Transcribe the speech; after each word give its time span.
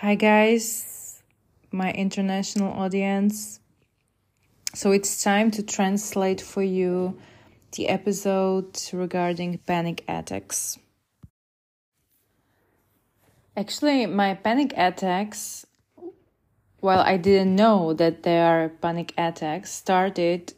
Hi, 0.00 0.14
guys, 0.14 1.22
my 1.72 1.90
international 1.90 2.70
audience. 2.70 3.60
So 4.74 4.92
it's 4.92 5.22
time 5.22 5.50
to 5.52 5.62
translate 5.62 6.38
for 6.38 6.62
you 6.62 7.16
the 7.72 7.88
episode 7.88 8.78
regarding 8.92 9.56
panic 9.66 10.04
attacks. 10.06 10.78
Actually, 13.56 14.04
my 14.04 14.34
panic 14.34 14.74
attacks, 14.76 15.64
while 16.80 17.00
I 17.00 17.16
didn't 17.16 17.56
know 17.56 17.94
that 17.94 18.22
they 18.22 18.38
are 18.38 18.68
panic 18.68 19.14
attacks, 19.16 19.72
started 19.72 20.52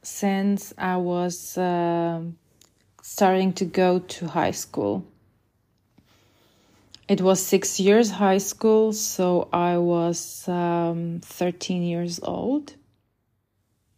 since 0.00 0.72
I 0.78 0.96
was 0.98 1.58
uh, 1.58 2.22
starting 3.02 3.52
to 3.54 3.64
go 3.64 3.98
to 3.98 4.28
high 4.28 4.52
school. 4.52 5.04
It 7.08 7.22
was 7.22 7.40
six 7.40 7.80
years 7.80 8.10
high 8.10 8.36
school, 8.36 8.92
so 8.92 9.48
I 9.50 9.78
was 9.78 10.46
um, 10.46 11.20
13 11.24 11.82
years 11.82 12.20
old. 12.22 12.74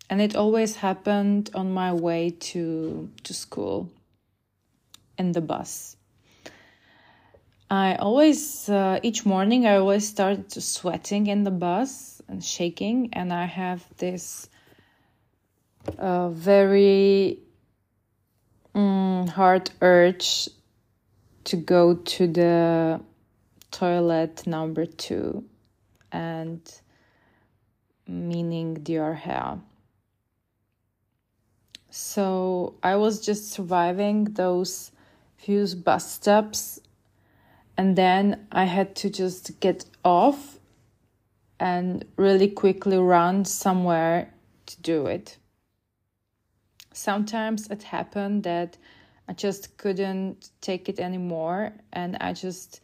And 0.08 0.20
it 0.20 0.36
always 0.36 0.76
happened 0.76 1.50
on 1.52 1.72
my 1.72 1.92
way 1.92 2.30
to, 2.30 3.10
to 3.24 3.34
school 3.34 3.90
in 5.18 5.32
the 5.32 5.40
bus. 5.40 5.96
I 7.68 7.96
always, 7.96 8.68
uh, 8.68 9.00
each 9.02 9.26
morning, 9.26 9.66
I 9.66 9.76
always 9.76 10.08
started 10.08 10.52
sweating 10.52 11.26
in 11.26 11.42
the 11.42 11.50
bus 11.50 12.22
and 12.28 12.44
shaking, 12.44 13.10
and 13.12 13.32
I 13.32 13.46
have 13.46 13.84
this 13.96 14.48
uh, 15.98 16.28
very 16.30 17.40
um, 18.74 19.26
hard 19.26 19.70
urge 19.80 20.48
to 21.50 21.56
go 21.56 21.94
to 21.94 22.28
the 22.28 23.00
toilet 23.72 24.46
number 24.46 24.86
two 24.86 25.44
and 26.12 26.60
meaning 28.06 28.74
diarrhea. 28.74 29.58
So 31.90 32.74
I 32.84 32.94
was 32.94 33.20
just 33.20 33.50
surviving 33.50 34.26
those 34.34 34.92
few 35.38 35.66
bus 35.74 36.12
stops 36.12 36.78
and 37.76 37.96
then 37.96 38.46
I 38.52 38.66
had 38.66 38.94
to 38.96 39.10
just 39.10 39.58
get 39.58 39.84
off 40.04 40.60
and 41.58 42.04
really 42.16 42.46
quickly 42.46 42.96
run 42.96 43.44
somewhere 43.44 44.32
to 44.66 44.80
do 44.82 45.06
it. 45.06 45.36
Sometimes 46.92 47.68
it 47.70 47.82
happened 47.82 48.44
that 48.44 48.76
I 49.30 49.32
just 49.32 49.76
couldn't 49.76 50.50
take 50.60 50.88
it 50.88 50.98
anymore. 50.98 51.72
And 51.92 52.16
I 52.20 52.32
just 52.32 52.80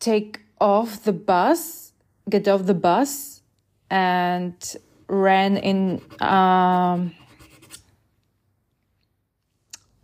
take 0.00 0.40
off 0.58 1.04
the 1.04 1.12
bus, 1.12 1.92
get 2.30 2.48
off 2.48 2.64
the 2.64 2.72
bus, 2.72 3.42
and 3.90 4.54
ran 5.06 5.58
in 5.58 6.00
um, 6.20 7.14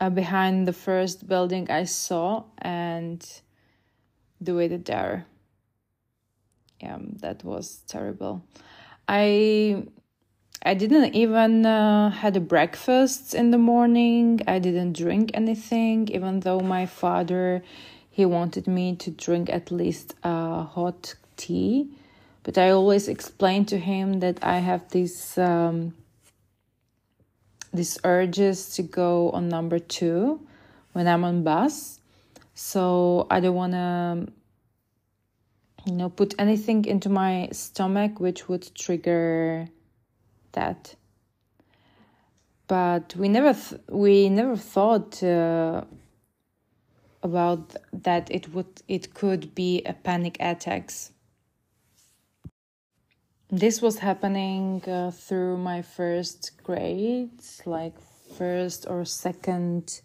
uh, 0.01 0.11
behind 0.11 0.69
the 0.69 0.75
first 0.75 1.27
building 1.27 1.71
I 1.71 1.85
saw 1.85 2.45
and 2.59 3.27
do 4.43 4.59
it 4.59 4.85
there. 4.85 5.25
Yeah, 6.83 6.99
that 7.23 7.43
was 7.43 7.85
terrible. 7.89 8.45
I 9.09 9.87
I 10.67 10.73
didn't 10.73 11.15
even 11.15 11.67
uh, 11.67 12.11
had 12.11 12.37
a 12.37 12.41
breakfast 12.41 13.35
in 13.35 13.51
the 13.51 13.59
morning. 13.59 14.41
I 14.47 14.59
didn't 14.59 14.95
drink 14.95 15.31
anything, 15.35 16.09
even 16.09 16.41
though 16.41 16.61
my 16.61 16.87
father 16.87 17.63
he 18.11 18.25
wanted 18.25 18.67
me 18.67 18.97
to 18.97 19.11
drink 19.11 19.51
at 19.51 19.71
least 19.71 20.15
uh, 20.23 20.63
hot 20.63 21.17
tea. 21.37 21.91
But 22.45 22.57
I 22.57 22.71
always 22.71 23.09
explained 23.09 23.69
to 23.69 23.79
him 23.79 24.21
that 24.21 24.43
I 24.43 24.59
have 24.59 24.89
these 24.91 25.37
um, 25.37 25.95
urges 28.03 28.71
to 28.77 28.83
go 28.83 29.31
on 29.33 29.49
number 29.51 29.79
two 29.79 30.41
when 30.93 31.07
I'm 31.07 31.25
on 31.25 31.43
bus. 31.43 32.01
So 32.55 33.27
I 33.31 33.41
don't 33.41 33.55
want 33.55 33.73
to 33.73 34.33
you 35.87 35.93
know 35.93 36.09
put 36.09 36.35
anything 36.39 36.87
into 36.87 37.11
my 37.11 37.49
stomach 37.53 38.19
which 38.19 38.49
would 38.49 38.75
trigger 38.75 39.69
that. 40.55 40.95
But 42.67 43.15
we 43.17 43.29
never 43.29 43.53
th- 43.53 43.81
we 43.89 44.29
never 44.29 44.57
thought 44.57 45.23
uh, 45.23 45.85
about 47.23 47.77
that 47.93 48.31
it 48.31 48.53
would 48.55 48.83
it 48.89 49.15
could 49.15 49.55
be 49.55 49.83
a 49.85 49.93
panic 49.93 50.37
attacks. 50.41 51.13
This 53.51 53.81
was 53.83 53.99
happening 53.99 54.83
uh, 54.89 55.11
through 55.11 55.59
my 55.59 55.83
first 55.83 56.53
grades 56.65 57.63
like 57.67 57.95
first 58.37 58.87
or 58.89 59.05
second 59.05 60.01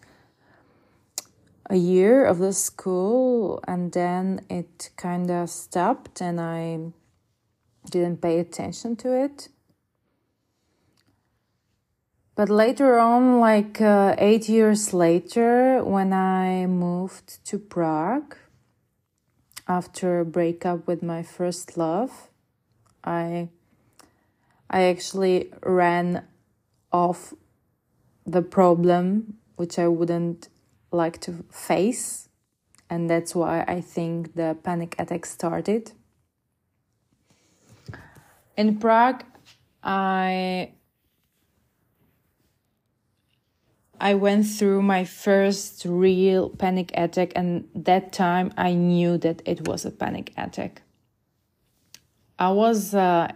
a 1.69 1.75
year 1.75 2.25
of 2.25 2.39
the 2.39 2.53
school 2.53 3.63
and 3.67 3.91
then 3.91 4.41
it 4.49 4.89
kind 4.97 5.29
of 5.29 5.49
stopped 5.49 6.21
and 6.21 6.39
i 6.41 6.79
didn't 7.89 8.21
pay 8.21 8.39
attention 8.39 8.95
to 8.95 9.13
it 9.13 9.49
but 12.39 12.47
later 12.47 12.97
on, 12.97 13.41
like 13.41 13.81
uh, 13.81 14.15
eight 14.17 14.47
years 14.47 14.93
later, 14.93 15.83
when 15.83 16.13
I 16.13 16.67
moved 16.67 17.43
to 17.47 17.59
Prague 17.59 18.33
after 19.67 20.21
a 20.21 20.25
breakup 20.25 20.87
with 20.87 21.03
my 21.03 21.21
first 21.21 21.75
love, 21.75 22.29
I 23.03 23.49
I 24.69 24.83
actually 24.83 25.51
ran 25.65 26.27
off 26.93 27.33
the 28.25 28.41
problem 28.41 29.33
which 29.57 29.77
I 29.77 29.89
wouldn't 29.89 30.47
like 30.93 31.19
to 31.27 31.43
face, 31.51 32.29
and 32.89 33.09
that's 33.09 33.35
why 33.35 33.65
I 33.67 33.81
think 33.81 34.35
the 34.35 34.55
panic 34.63 34.95
attack 34.97 35.25
started. 35.25 35.91
In 38.55 38.77
Prague, 38.79 39.25
I 39.83 40.71
I 43.99 44.13
went 44.13 44.45
through 44.45 44.81
my 44.81 45.03
first 45.03 45.83
real 45.85 46.49
panic 46.49 46.91
attack, 46.95 47.33
and 47.35 47.67
that 47.75 48.11
time 48.13 48.53
I 48.57 48.73
knew 48.73 49.17
that 49.17 49.41
it 49.45 49.67
was 49.67 49.85
a 49.85 49.91
panic 49.91 50.31
attack. 50.37 50.81
I 52.37 52.51
was 52.51 52.93
uh, 52.93 53.31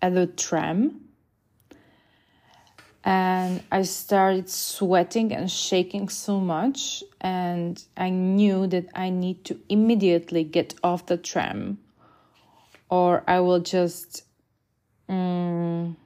at 0.00 0.14
the 0.14 0.26
tram 0.26 1.02
and 3.04 3.62
I 3.70 3.82
started 3.82 4.50
sweating 4.50 5.32
and 5.32 5.48
shaking 5.50 6.08
so 6.08 6.40
much, 6.40 7.04
and 7.20 7.80
I 7.96 8.10
knew 8.10 8.66
that 8.66 8.88
I 8.94 9.10
need 9.10 9.44
to 9.44 9.60
immediately 9.68 10.42
get 10.42 10.74
off 10.82 11.06
the 11.06 11.16
tram 11.16 11.78
or 12.88 13.22
I 13.26 13.40
will 13.40 13.60
just 13.60 14.24
um, 15.08 15.96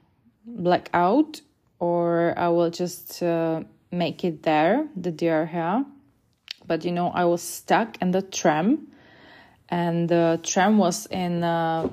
black 0.45 0.89
out 0.93 1.41
or 1.81 2.35
I 2.37 2.47
will 2.49 2.69
just 2.69 3.23
uh, 3.23 3.63
make 3.91 4.23
it 4.23 4.43
there, 4.43 4.87
the 4.95 5.11
diarrhea. 5.11 5.83
But 6.65 6.85
you 6.85 6.91
know, 6.91 7.09
I 7.09 7.25
was 7.25 7.41
stuck 7.41 7.97
in 8.01 8.11
the 8.11 8.21
tram, 8.21 8.87
and 9.67 10.07
the 10.07 10.39
tram 10.43 10.77
was 10.77 11.07
in 11.07 11.43
uh, 11.43 11.89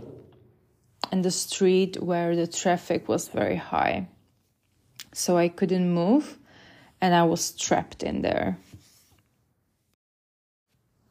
in 1.10 1.22
the 1.22 1.30
street 1.30 2.00
where 2.02 2.36
the 2.36 2.46
traffic 2.46 3.08
was 3.08 3.28
very 3.28 3.56
high, 3.56 4.08
so 5.12 5.38
I 5.38 5.48
couldn't 5.48 5.90
move, 5.90 6.38
and 7.00 7.14
I 7.14 7.24
was 7.24 7.52
trapped 7.52 8.02
in 8.02 8.20
there. 8.20 8.58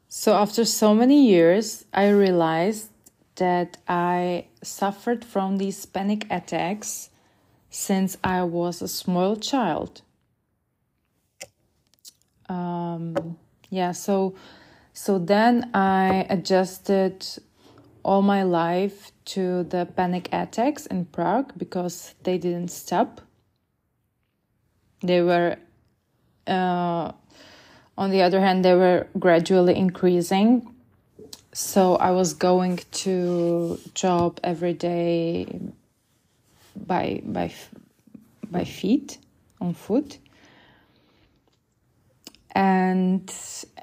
So 0.08 0.34
after 0.34 0.64
so 0.64 0.94
many 0.94 1.26
years, 1.26 1.84
I 1.92 2.10
realized 2.10 2.90
that 3.36 3.76
I 3.88 4.46
suffered 4.62 5.24
from 5.24 5.58
these 5.58 5.84
panic 5.84 6.26
attacks 6.30 7.10
since 7.70 8.16
I 8.24 8.42
was 8.42 8.82
a 8.82 8.88
small 8.88 9.36
child. 9.36 10.02
Um, 12.48 13.36
yeah, 13.70 13.92
so 13.92 14.34
so 14.92 15.18
then 15.18 15.70
I 15.74 16.26
adjusted 16.28 17.24
all 18.02 18.22
my 18.22 18.42
life 18.42 19.12
to 19.26 19.64
the 19.64 19.86
panic 19.86 20.28
attacks 20.32 20.86
in 20.86 21.04
Prague 21.04 21.52
because 21.56 22.14
they 22.22 22.38
didn't 22.38 22.70
stop. 22.70 23.20
They 25.02 25.22
were, 25.22 25.56
uh, 26.46 27.12
on 27.96 28.10
the 28.10 28.22
other 28.22 28.40
hand, 28.40 28.64
they 28.64 28.74
were 28.74 29.06
gradually 29.18 29.76
increasing. 29.76 30.74
So 31.52 31.96
I 31.96 32.10
was 32.10 32.34
going 32.34 32.80
to 33.04 33.78
job 33.94 34.40
every 34.42 34.74
day 34.74 35.46
by 36.86 37.20
by 37.24 37.52
by 38.50 38.64
feet 38.64 39.18
on 39.60 39.74
foot 39.74 40.18
and 42.58 43.32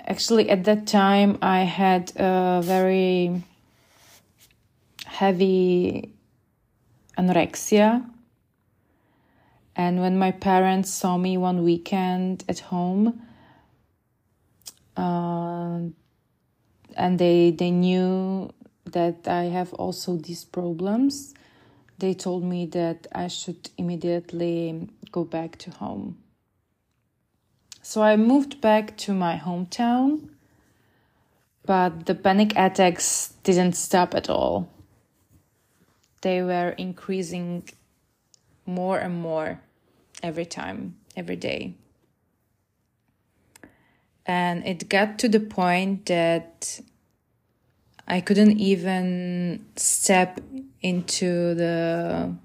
actually, 0.06 0.50
at 0.50 0.65
that 0.65 0.86
time, 0.86 1.38
I 1.42 1.62
had 1.62 2.12
a 2.18 2.62
very 2.62 3.42
heavy 5.06 6.12
anorexia. 7.18 8.06
And 9.77 10.01
when 10.01 10.19
my 10.19 10.31
parents 10.31 10.94
saw 10.94 11.18
me 11.18 11.38
one 11.38 11.63
weekend 11.63 12.44
at 12.50 12.59
home, 12.59 13.21
uh, 14.98 15.80
and 16.98 17.19
they 17.19 17.51
they 17.51 17.71
knew 17.71 18.51
that 18.91 19.25
I 19.25 19.44
have 19.45 19.74
also 19.74 20.18
these 20.18 20.44
problems, 20.44 21.33
they 21.97 22.13
told 22.13 22.44
me 22.44 22.65
that 22.68 23.07
I 23.13 23.27
should 23.27 23.69
immediately 23.77 24.89
go 25.12 25.24
back 25.24 25.57
to 25.59 25.71
home. 25.71 26.18
So 27.81 28.01
I 28.01 28.15
moved 28.18 28.62
back 28.62 28.97
to 28.97 29.13
my 29.13 29.38
hometown, 29.38 30.30
but 31.65 32.06
the 32.06 32.15
panic 32.15 32.53
attacks 32.56 33.33
didn't 33.44 33.74
stop 33.74 34.15
at 34.15 34.30
all. 34.30 34.69
They 36.21 36.42
were 36.42 36.69
increasing 36.69 37.69
more 38.65 38.98
and 38.98 39.15
more 39.21 39.62
every 40.24 40.45
time, 40.45 40.98
every 41.15 41.36
day. 41.36 41.75
And 44.25 44.65
it 44.65 44.89
got 44.89 45.19
to 45.19 45.30
the 45.30 45.39
point 45.39 46.07
that 46.07 46.80
I 48.07 48.22
couldn't 48.22 48.60
even 48.60 49.66
step 49.75 50.40
into 50.81 51.56
the 51.56 52.36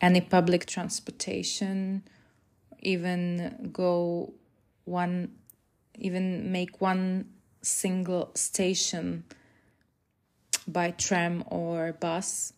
any 0.00 0.20
public 0.20 0.66
transportation, 0.66 2.04
even 2.80 3.70
go 3.72 4.32
one 4.84 5.32
even 5.98 6.52
make 6.52 6.80
one 6.80 7.28
single 7.60 8.30
station 8.34 9.24
by 10.66 10.92
tram 10.92 11.42
or 11.46 11.92
bus. 11.92 12.52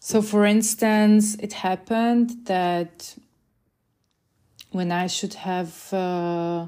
So, 0.00 0.22
for 0.22 0.46
instance, 0.46 1.36
it 1.36 1.52
happened 1.52 2.46
that 2.46 3.14
when 4.70 4.90
I 4.90 5.06
should 5.06 5.34
have 5.34 5.92
uh, 5.92 6.66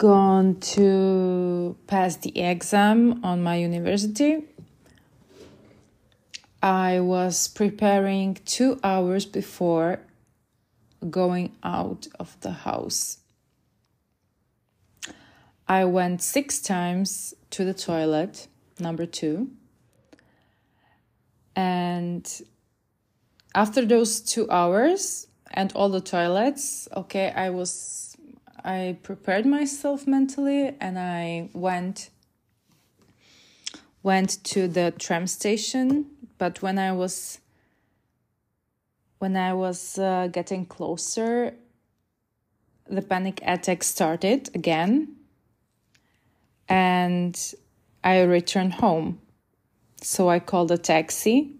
gone 0.00 0.58
to 0.58 1.76
pass 1.86 2.16
the 2.16 2.40
exam 2.40 3.22
on 3.22 3.42
my 3.42 3.56
university, 3.56 4.42
I 6.62 7.00
was 7.00 7.48
preparing 7.48 8.38
two 8.46 8.80
hours 8.82 9.26
before 9.26 10.00
going 11.10 11.52
out 11.62 12.08
of 12.18 12.34
the 12.40 12.50
house. 12.50 13.18
I 15.68 15.84
went 15.84 16.22
six 16.22 16.62
times 16.62 17.34
to 17.50 17.66
the 17.66 17.74
toilet, 17.74 18.48
number 18.78 19.04
two. 19.04 19.50
And 21.54 22.26
after 23.54 23.84
those 23.84 24.22
two 24.22 24.50
hours 24.50 25.26
and 25.50 25.70
all 25.74 25.90
the 25.90 26.00
toilets, 26.00 26.88
okay, 26.96 27.34
I 27.36 27.50
was, 27.50 27.99
I 28.64 28.98
prepared 29.02 29.46
myself 29.46 30.06
mentally 30.06 30.74
and 30.80 30.98
I 30.98 31.48
went 31.52 32.10
went 34.02 34.42
to 34.44 34.66
the 34.66 34.92
tram 34.98 35.26
station 35.26 36.06
but 36.38 36.62
when 36.62 36.78
i 36.78 36.90
was 36.90 37.40
when 39.20 39.36
I 39.36 39.52
was 39.52 39.98
uh, 39.98 40.28
getting 40.32 40.64
closer, 40.64 41.54
the 42.88 43.02
panic 43.02 43.40
attack 43.44 43.84
started 43.84 44.48
again, 44.54 45.16
and 46.68 47.38
I 48.02 48.22
returned 48.22 48.74
home. 48.74 49.20
So 50.00 50.30
I 50.30 50.38
called 50.38 50.70
a 50.72 50.78
taxi, 50.78 51.54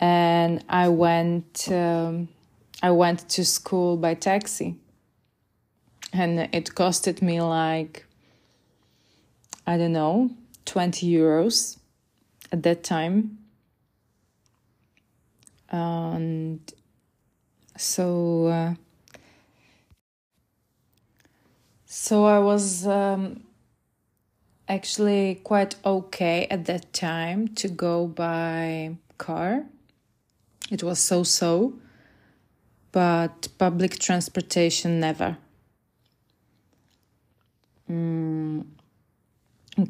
and 0.00 0.62
I 0.68 0.88
went. 0.88 1.68
Um, 1.70 2.28
I 2.82 2.90
went 2.90 3.28
to 3.28 3.44
school 3.44 3.96
by 3.96 4.14
taxi, 4.14 4.74
and 6.12 6.40
it 6.52 6.74
costed 6.74 7.22
me 7.22 7.40
like 7.40 8.04
I 9.66 9.76
don't 9.76 9.92
know 9.92 10.30
twenty 10.64 11.10
euros 11.10 11.78
at 12.52 12.62
that 12.62 12.82
time 12.82 13.38
and 15.70 16.60
so 17.76 18.46
uh, 18.46 18.74
so 21.86 22.24
I 22.24 22.38
was 22.38 22.86
um, 22.86 23.42
actually 24.68 25.40
quite 25.42 25.76
okay 25.84 26.46
at 26.50 26.66
that 26.66 26.92
time 26.92 27.48
to 27.48 27.68
go 27.68 28.06
by 28.06 28.96
car. 29.18 29.64
It 30.70 30.82
was 30.82 30.98
so 31.00 31.22
so, 31.24 31.74
but 32.92 33.48
public 33.58 33.98
transportation 33.98 35.00
never. 35.00 35.36
Mm, 37.90 38.66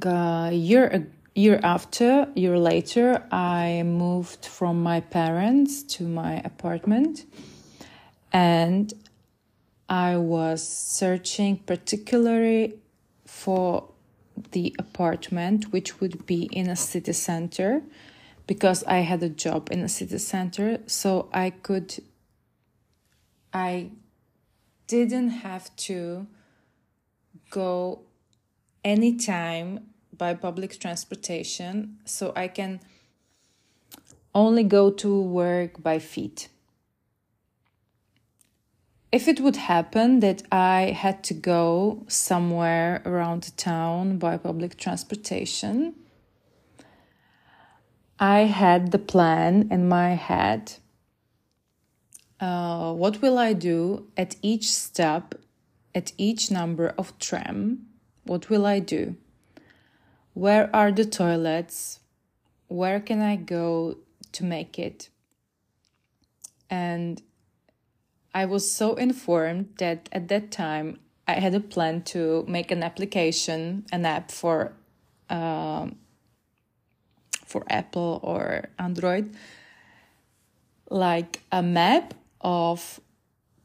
a 0.06 0.50
year 0.52 1.06
year 1.34 1.60
after 1.62 2.28
year 2.34 2.58
later 2.58 3.22
i 3.30 3.82
moved 3.84 4.46
from 4.46 4.82
my 4.82 5.00
parents 5.00 5.82
to 5.82 6.04
my 6.04 6.36
apartment. 6.36 7.26
And 8.32 8.92
i 9.88 10.16
was 10.16 10.66
searching 10.66 11.58
particularly 11.58 12.78
for 13.26 13.90
the 14.52 14.74
apartment 14.78 15.70
which 15.70 16.00
would 16.00 16.24
be 16.24 16.44
in 16.52 16.70
a 16.70 16.76
city 16.76 17.12
center 17.12 17.82
because 18.46 18.82
i 18.84 19.00
had 19.00 19.22
a 19.22 19.28
job 19.28 19.68
in 19.70 19.80
a 19.82 19.88
city 19.88 20.18
center. 20.18 20.78
So 20.86 21.28
i 21.34 21.50
could 21.50 22.02
i 23.52 23.90
didn't 24.86 25.30
have 25.30 25.74
to 25.76 26.26
go 27.50 28.02
anytime 28.84 29.90
by 30.16 30.34
public 30.34 30.78
transportation, 30.78 31.98
so 32.04 32.32
I 32.36 32.48
can 32.48 32.80
only 34.34 34.62
go 34.62 34.90
to 34.90 35.20
work 35.20 35.82
by 35.82 35.98
feet. 35.98 36.48
If 39.12 39.26
it 39.26 39.40
would 39.40 39.56
happen 39.56 40.20
that 40.20 40.44
I 40.52 40.94
had 40.96 41.24
to 41.24 41.34
go 41.34 42.04
somewhere 42.06 43.02
around 43.04 43.42
the 43.42 43.50
town 43.52 44.18
by 44.18 44.36
public 44.36 44.76
transportation, 44.76 45.94
I 48.20 48.40
had 48.40 48.92
the 48.92 48.98
plan 48.98 49.68
in 49.70 49.88
my 49.88 50.10
head. 50.10 50.74
Uh, 52.38 52.92
what 52.92 53.20
will 53.20 53.36
I 53.36 53.52
do 53.52 54.06
at 54.16 54.36
each 54.42 54.70
stop, 54.70 55.34
at 55.94 56.12
each 56.16 56.50
number 56.50 56.94
of 56.96 57.18
tram? 57.18 57.86
What 58.24 58.50
will 58.50 58.66
I 58.66 58.78
do? 58.78 59.16
Where 60.34 60.74
are 60.74 60.92
the 60.92 61.04
toilets? 61.04 62.00
Where 62.68 63.00
can 63.00 63.20
I 63.20 63.36
go 63.36 63.96
to 64.32 64.44
make 64.44 64.78
it? 64.78 65.08
And 66.68 67.20
I 68.32 68.44
was 68.44 68.70
so 68.70 68.94
informed 68.94 69.74
that 69.78 70.08
at 70.12 70.28
that 70.28 70.52
time 70.52 71.00
I 71.26 71.34
had 71.34 71.54
a 71.54 71.60
plan 71.60 72.02
to 72.14 72.44
make 72.46 72.70
an 72.70 72.82
application, 72.82 73.84
an 73.92 74.06
app 74.06 74.30
for 74.30 74.72
uh, 75.28 75.88
for 77.44 77.64
Apple 77.68 78.20
or 78.22 78.68
Android, 78.78 79.34
like 80.88 81.40
a 81.50 81.62
map 81.62 82.14
of 82.40 83.00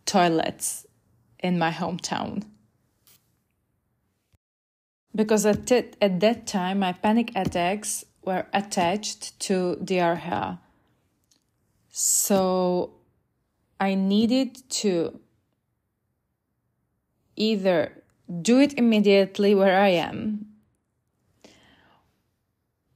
toilets 0.05 0.88
in 1.45 1.57
my 1.59 1.71
hometown 1.71 2.43
because 5.15 5.45
at, 5.45 5.71
at 5.71 6.19
that 6.19 6.45
time 6.45 6.79
my 6.79 6.91
panic 6.91 7.31
attacks 7.35 8.03
were 8.23 8.45
attached 8.53 9.39
to 9.39 9.77
diarrhea. 9.77 10.59
So 11.89 12.91
I 13.79 13.95
needed 13.95 14.69
to 14.81 15.19
either 17.35 18.03
do 18.41 18.59
it 18.59 18.73
immediately 18.77 19.55
where 19.55 19.79
I 19.79 19.89
am, 19.89 20.47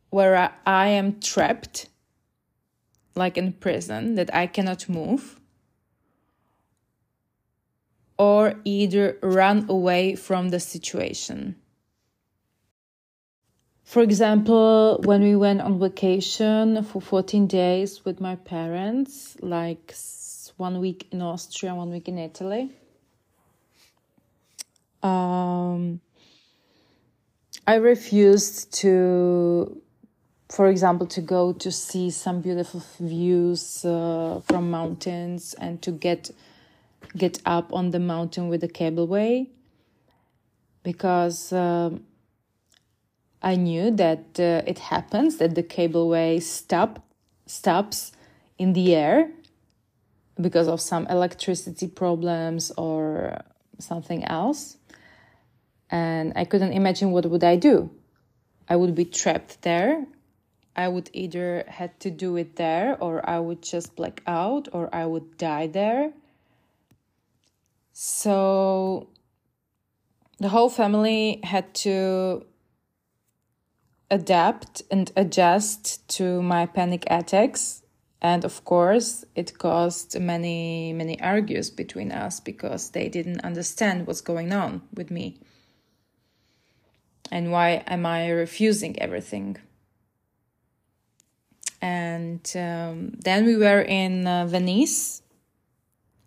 where 0.10 0.52
I 0.66 0.88
am 0.88 1.20
trapped, 1.22 1.88
like 3.16 3.38
in 3.38 3.54
prison, 3.54 4.16
that 4.16 4.34
I 4.34 4.48
cannot 4.48 4.90
move, 4.90 5.39
or 8.20 8.54
either 8.66 9.18
run 9.24 9.66
away 9.70 10.14
from 10.14 10.50
the 10.50 10.60
situation. 10.60 11.56
For 13.86 14.04
example, 14.04 15.00
when 15.06 15.24
we 15.24 15.36
went 15.36 15.62
on 15.62 15.80
vacation 15.80 16.84
for 16.84 17.02
14 17.02 17.48
days 17.48 18.06
with 18.06 18.20
my 18.20 18.36
parents, 18.36 19.38
like 19.42 19.96
one 20.58 20.80
week 20.80 21.08
in 21.12 21.22
Austria, 21.22 21.74
one 21.74 21.90
week 21.92 22.10
in 22.10 22.20
Italy, 22.20 22.70
um, 25.02 26.02
I 27.66 27.76
refused 27.76 28.74
to, 28.82 29.82
for 30.50 30.68
example, 30.68 31.08
to 31.08 31.22
go 31.22 31.54
to 31.54 31.72
see 31.72 32.12
some 32.12 32.42
beautiful 32.42 32.84
views 33.00 33.86
uh, 33.86 34.42
from 34.46 34.70
mountains 34.70 35.56
and 35.58 35.82
to 35.84 35.92
get 35.92 36.32
get 37.18 37.42
up 37.46 37.74
on 37.74 37.92
the 37.92 38.00
mountain 38.00 38.50
with 38.50 38.62
the 38.62 38.68
cableway 38.68 39.48
because 40.84 41.52
um, 41.54 42.06
I 43.42 43.56
knew 43.56 43.92
that 43.92 44.40
uh, 44.40 44.62
it 44.66 44.80
happens 44.80 45.38
that 45.38 45.56
the 45.56 45.64
cableway 45.64 46.42
stop 46.42 47.06
stops 47.46 48.12
in 48.58 48.74
the 48.74 48.96
air 48.96 49.32
because 50.40 50.68
of 50.68 50.80
some 50.80 51.08
electricity 51.08 51.88
problems 51.88 52.72
or 52.78 53.42
something 53.80 54.24
else. 54.26 54.78
And 55.90 56.34
i 56.36 56.46
couldn't 56.46 56.74
imagine 56.74 57.12
what 57.12 57.26
would 57.26 57.44
i 57.44 57.56
do. 57.56 57.90
I 58.68 58.76
would 58.76 58.94
be 58.94 59.06
trapped 59.06 59.64
there. 59.64 60.06
I 60.76 60.88
would 60.88 61.10
either 61.14 61.66
had 61.68 62.00
to 62.02 62.12
do 62.12 62.38
it 62.38 62.56
there 62.56 62.96
or 63.02 63.28
i 63.28 63.38
would 63.40 63.62
just 63.62 63.96
black 63.96 64.22
out 64.28 64.70
or 64.72 64.88
i 64.94 65.06
would 65.06 65.38
die 65.38 65.68
there 65.68 66.14
so 67.92 69.10
the 70.40 70.50
whole 70.50 70.70
family 70.70 71.42
had 71.44 71.74
to 71.74 72.46
adapt 74.10 74.82
and 74.90 75.12
adjust 75.16 76.08
to 76.10 76.42
my 76.42 76.66
panic 76.66 77.04
attacks. 77.08 77.84
And 78.22 78.44
of 78.44 78.66
course 78.66 79.24
it 79.36 79.58
caused 79.58 80.20
many 80.20 80.92
many 80.94 81.22
argues 81.22 81.70
between 81.70 82.12
us 82.12 82.40
because 82.40 82.90
they 82.92 83.08
didn't 83.08 83.42
understand 83.42 84.08
what's 84.08 84.22
going 84.22 84.52
on 84.52 84.82
with 84.94 85.10
me. 85.10 85.40
And 87.32 87.52
why 87.52 87.84
am 87.88 88.06
i 88.06 88.30
refusing 88.30 89.00
everything? 89.00 89.58
And 91.82 92.42
um, 92.56 93.14
then 93.24 93.46
we 93.46 93.56
were 93.56 93.82
in 93.82 94.28
uh, 94.28 94.48
venice 94.48 95.22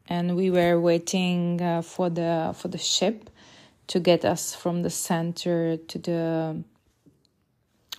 and 0.08 0.36
we 0.36 0.50
were 0.50 0.80
waiting 0.80 1.60
uh, 1.60 1.82
for 1.82 2.10
the 2.10 2.54
for 2.56 2.68
the 2.68 2.78
ship 2.78 3.30
to 3.88 4.00
get 4.00 4.24
us 4.24 4.54
from 4.54 4.82
the 4.82 4.90
center 4.90 5.76
to 5.76 5.98
the 5.98 6.62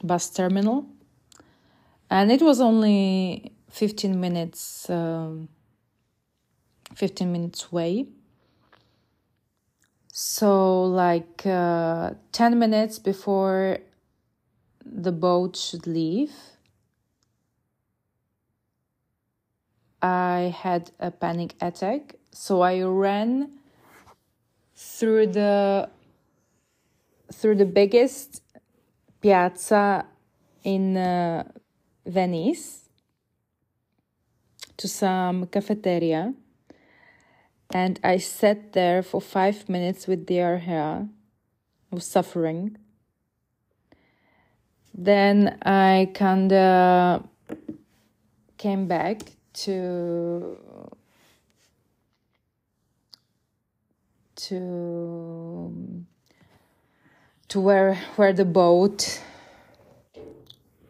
bus 0.04 0.30
terminal. 0.30 0.86
And 2.10 2.32
it 2.32 2.42
was 2.42 2.62
only 2.62 3.54
15 3.70 4.20
minutes 4.20 4.90
um, 4.90 5.50
15 6.96 7.32
minutes 7.32 7.68
away 7.72 8.06
so 10.12 10.84
like 10.84 11.44
uh, 11.46 12.12
10 12.34 12.60
minutes 12.60 13.00
before 13.00 13.80
the 14.86 15.12
boat 15.12 15.56
should 15.56 15.88
leave 15.88 16.34
i 20.04 20.54
had 20.56 20.92
a 21.00 21.10
panic 21.10 21.56
attack 21.62 22.16
so 22.32 22.62
i 22.62 22.82
ran 22.82 23.50
through 24.76 25.26
the 25.26 25.90
through 27.32 27.56
the 27.56 27.66
biggest 27.66 28.44
piazza 29.22 30.06
in 30.64 30.96
uh, 30.96 31.44
venice 32.06 32.90
to 34.78 34.88
some 34.88 35.48
cafeteria 35.48 36.34
and 37.74 38.00
I 38.04 38.18
sat 38.18 38.74
there 38.74 39.02
for 39.02 39.20
five 39.20 39.68
minutes 39.68 40.06
with 40.06 40.28
diarrhea. 40.28 41.10
I 41.92 41.96
was 41.96 42.06
suffering. 42.06 42.78
Then 44.94 45.58
I 45.64 46.12
kinda 46.14 47.24
came 48.58 48.88
back 48.88 49.22
to 49.54 50.58
to 54.36 56.06
to 57.48 57.60
where 57.60 57.96
where 58.16 58.34
the 58.34 58.46
boat 58.46 59.22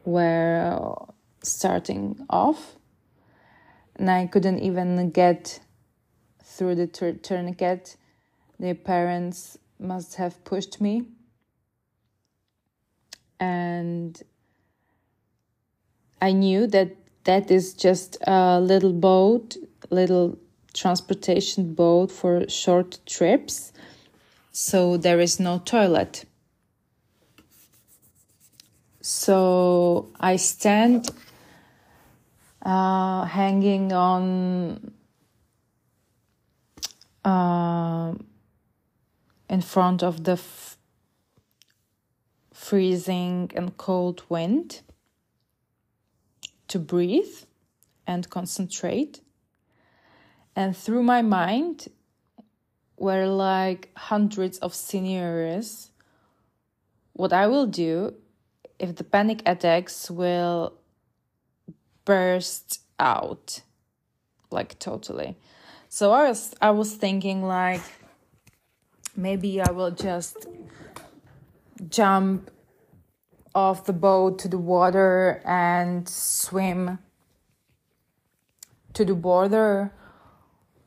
were 0.06 0.96
starting 1.42 2.26
off 2.30 2.76
and 3.96 4.10
I 4.10 4.28
couldn't 4.28 4.60
even 4.60 5.12
get 5.12 5.60
through 6.44 6.76
the 6.76 6.88
tur- 6.88 7.14
tourniquet. 7.14 7.96
The 8.60 8.74
parents 8.74 9.58
must 9.80 10.16
have 10.16 10.44
pushed 10.44 10.82
me. 10.82 11.06
And 13.40 14.22
I 16.22 16.32
knew 16.32 16.68
that 16.68 16.96
that 17.24 17.50
is 17.50 17.74
just 17.74 18.18
a 18.28 18.60
little 18.60 18.94
boat, 18.94 19.56
little 19.90 20.38
transportation 20.74 21.74
boat 21.74 22.12
for 22.12 22.48
short 22.50 23.00
trips. 23.06 23.72
So 24.52 24.98
there 24.98 25.20
is 25.20 25.40
no 25.40 25.60
toilet. 25.60 26.26
So 29.02 30.10
I 30.20 30.38
stand 30.38 31.10
uh, 32.66 33.26
hanging 33.26 33.92
on 33.92 34.94
uh, 37.26 38.14
in 39.50 39.62
front 39.62 40.04
of 40.04 40.24
the 40.24 40.40
freezing 42.54 43.52
and 43.56 43.76
cold 43.78 44.24
wind 44.30 44.82
to 46.74 46.80
breathe 46.80 47.36
and 48.08 48.28
concentrate. 48.32 49.22
And 50.56 50.76
through 50.76 51.04
my 51.04 51.22
mind 51.22 51.88
were 52.98 53.28
like 53.28 53.92
hundreds 53.96 54.58
of 54.58 54.74
scenarios. 54.74 55.92
What 57.14 57.32
I 57.32 57.46
will 57.46 57.68
do 57.68 58.16
if 58.80 58.96
the 58.96 59.04
panic 59.04 59.44
attacks 59.46 60.10
will 60.10 60.74
burst 62.06 62.82
out 63.00 63.62
like 64.52 64.78
totally 64.78 65.36
so 65.90 66.12
i 66.12 66.28
was 66.28 66.54
i 66.62 66.70
was 66.70 66.94
thinking 66.94 67.42
like 67.42 67.82
maybe 69.16 69.62
i 69.62 69.72
will 69.72 69.90
just 69.90 70.48
jump 71.90 72.52
off 73.56 73.86
the 73.86 73.94
boat 73.94 74.40
to 74.40 74.48
the 74.48 74.58
water 74.58 75.42
and 75.46 76.08
swim 76.08 77.00
to 78.94 79.06
the 79.06 79.16
border 79.16 79.92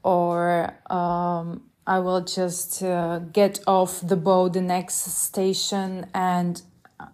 or 0.02 0.74
um, 0.90 1.62
i 1.86 1.98
will 1.98 2.20
just 2.20 2.82
uh, 2.82 3.18
get 3.18 3.60
off 3.66 4.00
the 4.00 4.16
boat 4.16 4.52
the 4.52 4.60
next 4.60 4.94
station 4.94 6.06
and 6.14 6.62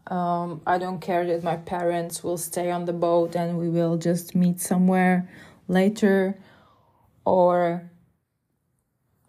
um, 0.06 0.62
I 0.66 0.78
don't 0.78 1.00
care 1.00 1.26
that 1.26 1.42
my 1.42 1.56
parents 1.56 2.22
will 2.22 2.38
stay 2.38 2.70
on 2.70 2.84
the 2.84 2.92
boat 2.92 3.34
and 3.34 3.58
we 3.58 3.68
will 3.68 3.96
just 3.96 4.34
meet 4.34 4.60
somewhere 4.60 5.28
later, 5.68 6.38
or 7.24 7.90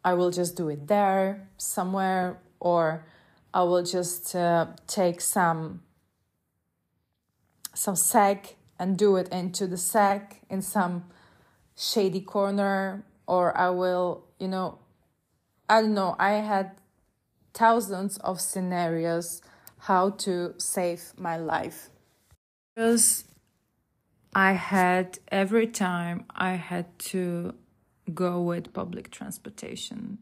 I 0.04 0.14
will 0.14 0.32
just 0.32 0.56
do 0.56 0.70
it 0.70 0.88
there 0.88 1.50
somewhere, 1.58 2.40
or 2.60 3.06
I 3.54 3.64
will 3.64 3.84
just 3.84 4.36
uh, 4.36 4.68
take 4.88 5.22
some 5.22 5.82
some 7.74 7.96
sack 7.96 8.56
and 8.80 8.98
do 8.98 9.16
it 9.16 9.30
into 9.30 9.68
the 9.68 9.78
sack 9.78 10.42
in 10.50 10.62
some 10.62 11.06
shady 11.76 12.22
corner, 12.22 13.06
or 13.28 13.56
I 13.58 13.70
will, 13.70 14.26
you 14.40 14.48
know, 14.48 14.80
I 15.70 15.82
don't 15.82 15.94
know. 15.94 16.16
I 16.20 16.34
had 16.34 16.72
thousands 17.54 18.18
of 18.18 18.42
scenarios 18.42 19.42
how 19.80 20.12
to 20.12 20.54
save 20.58 21.14
my 21.18 21.38
life. 21.38 21.90
Because 22.76 23.26
I 24.34 24.54
had 24.54 25.20
every 25.32 25.68
time 25.68 26.26
I 26.36 26.54
had 26.54 26.98
to 27.12 27.54
go 28.14 28.42
with 28.42 28.74
public 28.74 29.12
transportation. 29.12 30.20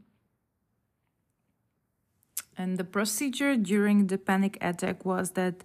And 2.57 2.77
the 2.77 2.83
procedure 2.83 3.55
during 3.55 4.07
the 4.07 4.17
panic 4.17 4.57
attack 4.61 5.05
was 5.05 5.31
that 5.31 5.63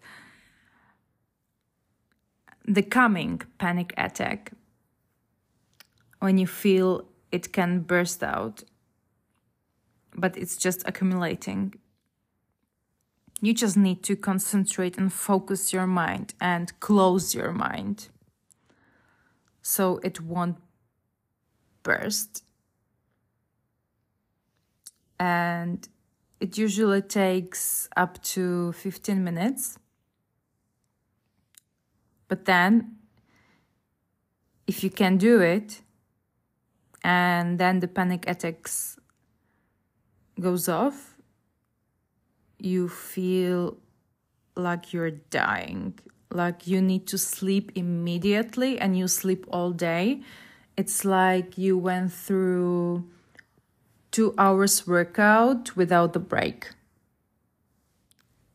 the 2.66 2.82
coming 2.82 3.40
panic 3.58 3.94
attack, 3.96 4.52
when 6.20 6.38
you 6.38 6.46
feel 6.46 7.06
it 7.30 7.52
can 7.52 7.80
burst 7.80 8.22
out, 8.22 8.64
but 10.14 10.36
it's 10.36 10.56
just 10.56 10.82
accumulating 10.86 11.74
you 13.40 13.52
just 13.52 13.76
need 13.76 14.02
to 14.02 14.16
concentrate 14.16 14.96
and 14.96 15.12
focus 15.12 15.72
your 15.72 15.86
mind 15.86 16.34
and 16.40 16.78
close 16.80 17.34
your 17.34 17.52
mind 17.52 18.08
so 19.60 20.00
it 20.02 20.20
won't 20.20 20.56
burst. 21.82 22.44
And 25.18 25.86
it 26.40 26.56
usually 26.56 27.02
takes 27.02 27.88
up 27.96 28.22
to 28.22 28.72
15 28.72 29.22
minutes. 29.22 29.78
But 32.28 32.44
then, 32.44 32.96
if 34.66 34.82
you 34.82 34.90
can 34.90 35.16
do 35.16 35.40
it, 35.40 35.82
and 37.02 37.58
then 37.58 37.80
the 37.80 37.88
panic 37.88 38.24
attacks 38.28 38.98
goes 40.40 40.68
off, 40.68 41.16
you 42.58 42.88
feel 42.88 43.76
like 44.56 44.92
you're 44.92 45.10
dying, 45.10 45.98
like 46.30 46.66
you 46.66 46.80
need 46.80 47.06
to 47.08 47.18
sleep 47.18 47.72
immediately 47.74 48.78
and 48.78 48.98
you 48.98 49.06
sleep 49.06 49.46
all 49.50 49.70
day. 49.70 50.22
It's 50.76 51.04
like 51.04 51.56
you 51.56 51.78
went 51.78 52.12
through 52.12 53.04
two 54.10 54.34
hours 54.36 54.86
workout 54.86 55.76
without 55.76 56.12
the 56.12 56.18
break. 56.18 56.70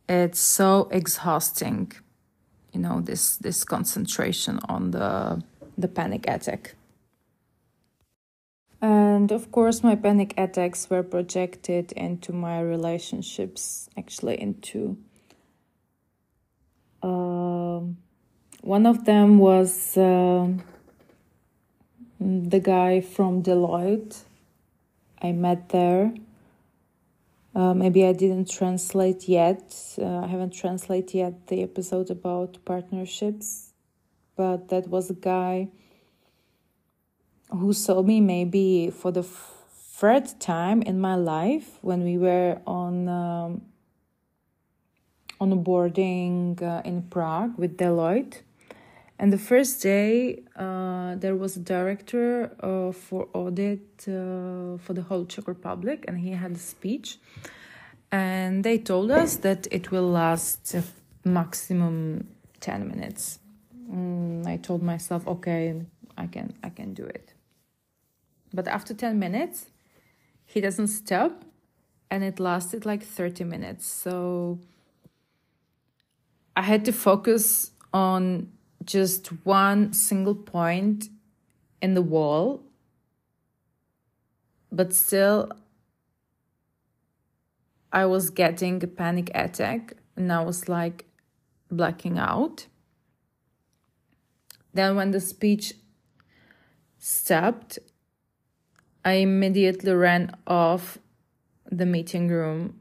It's 0.09 0.39
so 0.39 0.89
exhausting, 0.91 1.93
you 2.73 2.79
know, 2.79 3.01
this 3.01 3.37
this 3.37 3.63
concentration 3.63 4.59
on 4.67 4.91
the 4.91 5.41
the 5.77 5.87
panic 5.87 6.25
attack. 6.27 6.75
And 8.81 9.31
of 9.31 9.51
course, 9.51 9.83
my 9.83 9.95
panic 9.95 10.33
attacks 10.37 10.89
were 10.89 11.03
projected 11.03 11.91
into 11.91 12.33
my 12.33 12.59
relationships, 12.61 13.87
actually, 13.95 14.41
into. 14.41 14.97
Uh, 17.03 17.81
one 18.61 18.85
of 18.87 19.05
them 19.05 19.37
was 19.37 19.95
uh, 19.97 20.47
the 22.19 22.59
guy 22.59 23.01
from 23.01 23.43
Deloitte 23.43 24.23
I 25.21 25.31
met 25.31 25.69
there. 25.69 26.13
Uh, 27.53 27.74
maybe 27.74 28.05
I 28.05 28.13
didn't 28.13 28.50
translate 28.50 29.27
yet. 29.27 29.75
Uh, 30.00 30.20
I 30.20 30.27
haven't 30.27 30.53
translated 30.53 31.13
yet 31.13 31.48
the 31.48 31.63
episode 31.63 32.10
about 32.10 32.63
partnerships, 32.63 33.74
but 34.38 34.70
that 34.70 34.88
was 34.88 35.10
a 35.10 35.15
guy 35.15 35.67
who 37.50 37.74
saw 37.74 38.01
me 38.01 38.22
maybe 38.22 38.89
for 38.89 39.12
the 39.12 39.24
third 39.24 40.39
time 40.39 40.81
in 40.81 41.00
my 41.00 41.15
life 41.15 41.77
when 41.81 42.03
we 42.03 42.17
were 42.17 42.62
on 42.65 43.10
um, 43.10 43.62
on 45.41 45.62
boarding 45.63 46.58
uh, 46.62 46.81
in 46.86 47.01
Prague 47.03 47.58
with 47.58 47.75
Deloitte 47.75 48.41
and 49.21 49.31
the 49.31 49.37
first 49.37 49.83
day, 49.83 50.41
uh, 50.55 51.13
there 51.15 51.35
was 51.35 51.55
a 51.55 51.59
director 51.59 52.51
uh, 52.59 52.91
for 52.91 53.27
audit 53.33 54.07
uh, 54.07 54.79
for 54.79 54.93
the 54.93 55.03
whole 55.03 55.25
Czech 55.25 55.47
Republic, 55.47 56.03
and 56.07 56.17
he 56.17 56.31
had 56.31 56.51
a 56.53 56.57
speech. 56.57 57.19
And 58.11 58.63
they 58.63 58.79
told 58.79 59.11
us 59.11 59.37
that 59.37 59.67
it 59.69 59.91
will 59.91 60.09
last 60.09 60.75
maximum 61.23 62.29
ten 62.59 62.87
minutes. 62.87 63.37
Mm, 63.89 64.47
I 64.47 64.57
told 64.57 64.81
myself, 64.81 65.27
okay, 65.27 65.85
I 66.17 66.25
can, 66.25 66.55
I 66.63 66.69
can 66.69 66.95
do 66.95 67.03
it. 67.03 67.35
But 68.51 68.67
after 68.67 68.95
ten 68.95 69.19
minutes, 69.19 69.67
he 70.45 70.61
doesn't 70.61 70.87
stop, 70.87 71.45
and 72.09 72.23
it 72.23 72.39
lasted 72.39 72.87
like 72.87 73.03
thirty 73.03 73.43
minutes. 73.43 73.85
So 73.85 74.57
I 76.55 76.63
had 76.63 76.83
to 76.85 76.91
focus 76.91 77.69
on 77.93 78.49
just 78.83 79.27
one 79.45 79.93
single 79.93 80.35
point 80.35 81.09
in 81.81 81.93
the 81.93 82.01
wall, 82.01 82.63
but 84.71 84.93
still 84.93 85.51
I 87.91 88.05
was 88.05 88.29
getting 88.29 88.83
a 88.83 88.88
panic 88.88 89.29
attack 89.35 89.93
and 90.15 90.31
I 90.31 90.43
was 90.43 90.69
like 90.69 91.05
blacking 91.70 92.17
out. 92.17 92.67
Then, 94.74 94.96
when 94.96 95.11
the 95.11 95.20
speech 95.20 95.74
stopped, 96.98 97.77
I 99.03 99.13
immediately 99.13 99.91
ran 99.91 100.33
off 100.48 100.98
the 101.70 101.85
meeting 101.85 102.29
room 102.29 102.79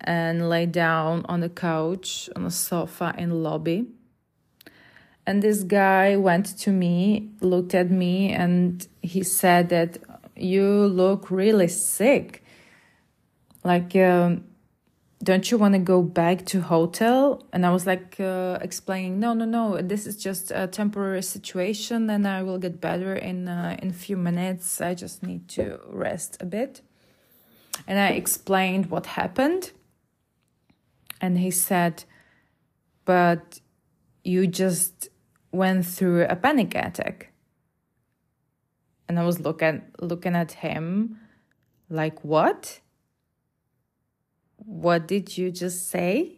and 0.00 0.50
lay 0.50 0.66
down 0.66 1.24
on 1.26 1.40
the 1.40 1.48
couch 1.48 2.28
on 2.36 2.44
a 2.44 2.50
sofa 2.50 3.14
in 3.16 3.30
the 3.30 3.34
lobby 3.34 3.86
and 5.26 5.42
this 5.42 5.62
guy 5.62 6.16
went 6.16 6.46
to 6.58 6.70
me, 6.70 7.30
looked 7.40 7.74
at 7.74 7.90
me, 7.90 8.32
and 8.32 8.86
he 9.02 9.22
said 9.22 9.68
that 9.68 9.98
you 10.36 10.64
look 10.86 11.30
really 11.30 11.68
sick. 11.68 12.42
Like, 13.62 13.94
um, 13.96 14.44
don't 15.22 15.50
you 15.50 15.58
want 15.58 15.74
to 15.74 15.78
go 15.78 16.02
back 16.02 16.46
to 16.46 16.62
hotel? 16.62 17.46
And 17.52 17.66
I 17.66 17.70
was 17.70 17.86
like 17.86 18.18
uh, 18.18 18.58
explaining, 18.62 19.20
no, 19.20 19.34
no, 19.34 19.44
no, 19.44 19.80
this 19.82 20.06
is 20.06 20.16
just 20.16 20.50
a 20.50 20.66
temporary 20.66 21.22
situation, 21.22 22.08
and 22.08 22.26
I 22.26 22.42
will 22.42 22.58
get 22.58 22.80
better 22.80 23.14
in 23.14 23.48
uh, 23.48 23.76
in 23.82 23.90
a 23.90 23.92
few 23.92 24.16
minutes. 24.16 24.80
I 24.80 24.94
just 24.94 25.22
need 25.22 25.48
to 25.50 25.78
rest 25.86 26.38
a 26.40 26.46
bit. 26.46 26.80
And 27.86 27.98
I 27.98 28.08
explained 28.08 28.90
what 28.90 29.06
happened, 29.06 29.72
and 31.20 31.38
he 31.38 31.50
said, 31.50 32.04
but 33.04 33.60
you 34.24 34.46
just 34.46 35.08
went 35.52 35.86
through 35.86 36.24
a 36.24 36.36
panic 36.36 36.74
attack. 36.74 37.32
And 39.08 39.18
I 39.18 39.24
was 39.24 39.40
looking 39.40 39.82
looking 40.00 40.36
at 40.36 40.52
him 40.52 41.18
like 41.88 42.22
what? 42.24 42.80
What 44.56 45.08
did 45.08 45.36
you 45.36 45.50
just 45.50 45.88
say? 45.88 46.36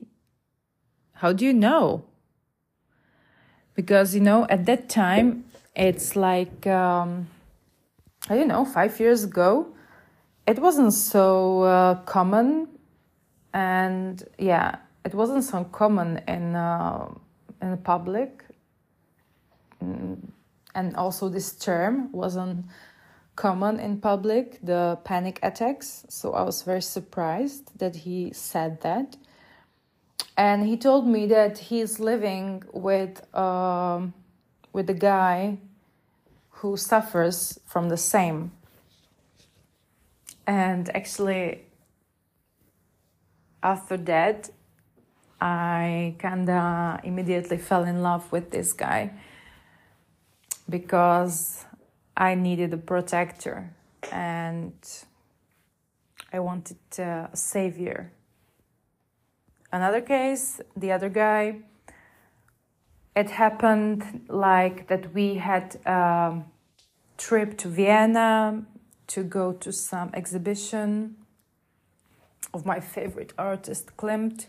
How 1.13 1.33
do 1.33 1.45
you 1.45 1.53
know? 1.53 2.05
Because 3.75 4.15
you 4.15 4.21
know 4.21 4.47
at 4.49 4.65
that 4.67 4.89
time 4.89 5.45
it's 5.77 6.17
like 6.17 6.67
um, 6.67 7.29
I 8.29 8.37
don't 8.37 8.49
know, 8.49 8.65
5 8.65 9.01
years 9.01 9.25
ago 9.25 9.69
it 10.47 10.59
wasn't 10.59 10.93
so 10.93 11.63
uh, 11.63 11.95
common 12.05 12.69
and 13.53 14.23
yeah, 14.39 14.77
it 15.05 15.15
wasn't 15.15 15.45
so 15.45 15.65
common 15.65 16.23
in 16.27 16.57
uh, 16.57 17.09
in 17.63 17.79
public. 17.79 18.45
And 19.81 20.97
also 20.97 21.29
this 21.29 21.53
term 21.53 22.11
wasn't 22.13 22.67
common 23.37 23.81
in 23.81 23.99
public 23.99 24.59
the 24.63 24.99
panic 25.05 25.39
attacks. 25.43 26.05
So 26.09 26.33
i 26.33 26.43
was 26.43 26.63
very 26.63 26.83
surprised 26.83 27.79
that 27.79 27.97
he 27.97 28.33
said 28.33 28.81
that. 28.83 29.17
And 30.37 30.67
he 30.67 30.77
told 30.77 31.07
me 31.07 31.27
that 31.27 31.59
he's 31.59 32.01
living 32.01 32.63
with 32.73 33.23
um, 33.35 34.15
with 34.73 34.89
a 34.91 34.95
guy 34.95 35.59
who 36.51 36.77
suffers 36.77 37.59
from 37.67 37.89
the 37.89 37.97
same. 37.97 38.53
And 40.47 40.95
actually 40.97 41.67
after 43.63 43.97
that 43.97 44.51
i 45.43 46.15
kinda 46.19 47.01
immediately 47.03 47.59
fell 47.59 47.85
in 47.85 48.03
love 48.03 48.31
with 48.31 48.51
this 48.51 48.73
guy 48.73 49.11
because 50.69 51.65
I 52.17 52.35
needed 52.35 52.73
a 52.73 52.77
protector 52.77 53.75
and 54.11 54.73
I 56.33 56.41
wanted 56.41 56.79
a 56.99 57.31
savior. 57.35 58.13
Another 59.73 60.01
case, 60.01 60.61
the 60.77 60.93
other 60.93 61.09
guy, 61.09 61.61
it 63.17 63.31
happened 63.31 64.27
like 64.29 64.89
that 64.89 65.13
we 65.15 65.37
had 65.37 65.77
a 65.87 66.43
trip 67.19 67.59
to 67.59 67.69
Vienna 67.69 68.65
to 69.09 69.23
go 69.23 69.53
to 69.53 69.73
some 69.73 70.11
exhibition 70.15 71.17
of 72.55 72.67
my 72.67 72.81
favorite 72.81 73.33
artist 73.39 73.97
Klimt. 73.97 74.47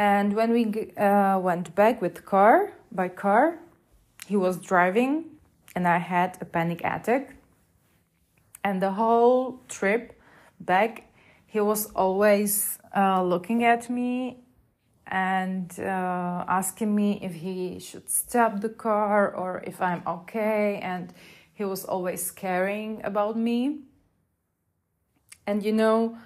And 0.00 0.32
when 0.32 0.50
we 0.52 0.94
uh, 0.96 1.38
went 1.40 1.74
back 1.74 2.00
with 2.00 2.24
car 2.24 2.72
by 2.90 3.08
car, 3.10 3.58
he 4.26 4.34
was 4.34 4.56
driving 4.56 5.26
and 5.76 5.86
I 5.86 5.98
had 5.98 6.38
a 6.40 6.46
panic 6.46 6.80
attack. 6.82 7.36
And 8.64 8.80
the 8.80 8.92
whole 8.92 9.60
trip 9.68 10.18
back, 10.58 11.12
he 11.44 11.60
was 11.60 11.84
always 11.92 12.78
uh, 12.96 13.22
looking 13.22 13.62
at 13.62 13.90
me 13.90 14.38
and 15.06 15.70
uh, 15.78 16.46
asking 16.48 16.96
me 16.96 17.20
if 17.20 17.34
he 17.34 17.78
should 17.78 18.08
stop 18.08 18.62
the 18.62 18.70
car 18.70 19.30
or 19.30 19.62
if 19.66 19.82
I'm 19.82 20.02
okay. 20.06 20.80
And 20.82 21.12
he 21.52 21.64
was 21.64 21.84
always 21.84 22.30
caring 22.30 23.02
about 23.04 23.36
me. 23.36 23.80
And 25.46 25.62
you 25.62 25.74
know, 25.74 26.16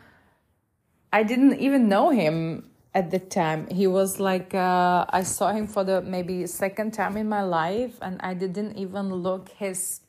I 1.12 1.24
didn't 1.24 1.58
even 1.58 1.88
know 1.88 2.10
him 2.10 2.70
at 2.94 3.10
the 3.10 3.18
time. 3.18 3.66
He 3.68 3.86
was 3.86 4.20
like 4.20 4.54
uh, 4.54 5.04
i 5.10 5.22
saw 5.22 5.52
him 5.52 5.66
for 5.66 5.84
the 5.84 6.00
maybe 6.02 6.46
second 6.46 6.92
time 6.92 7.16
in 7.16 7.28
my 7.28 7.42
life 7.42 7.98
and 8.00 8.20
i 8.22 8.32
didn't 8.34 8.76
even 8.76 9.12
look 9.12 9.48
his 9.48 10.00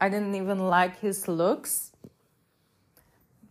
i 0.00 0.08
didn't 0.08 0.34
even 0.34 0.58
like 0.58 0.98
his 1.00 1.28
looks. 1.28 1.92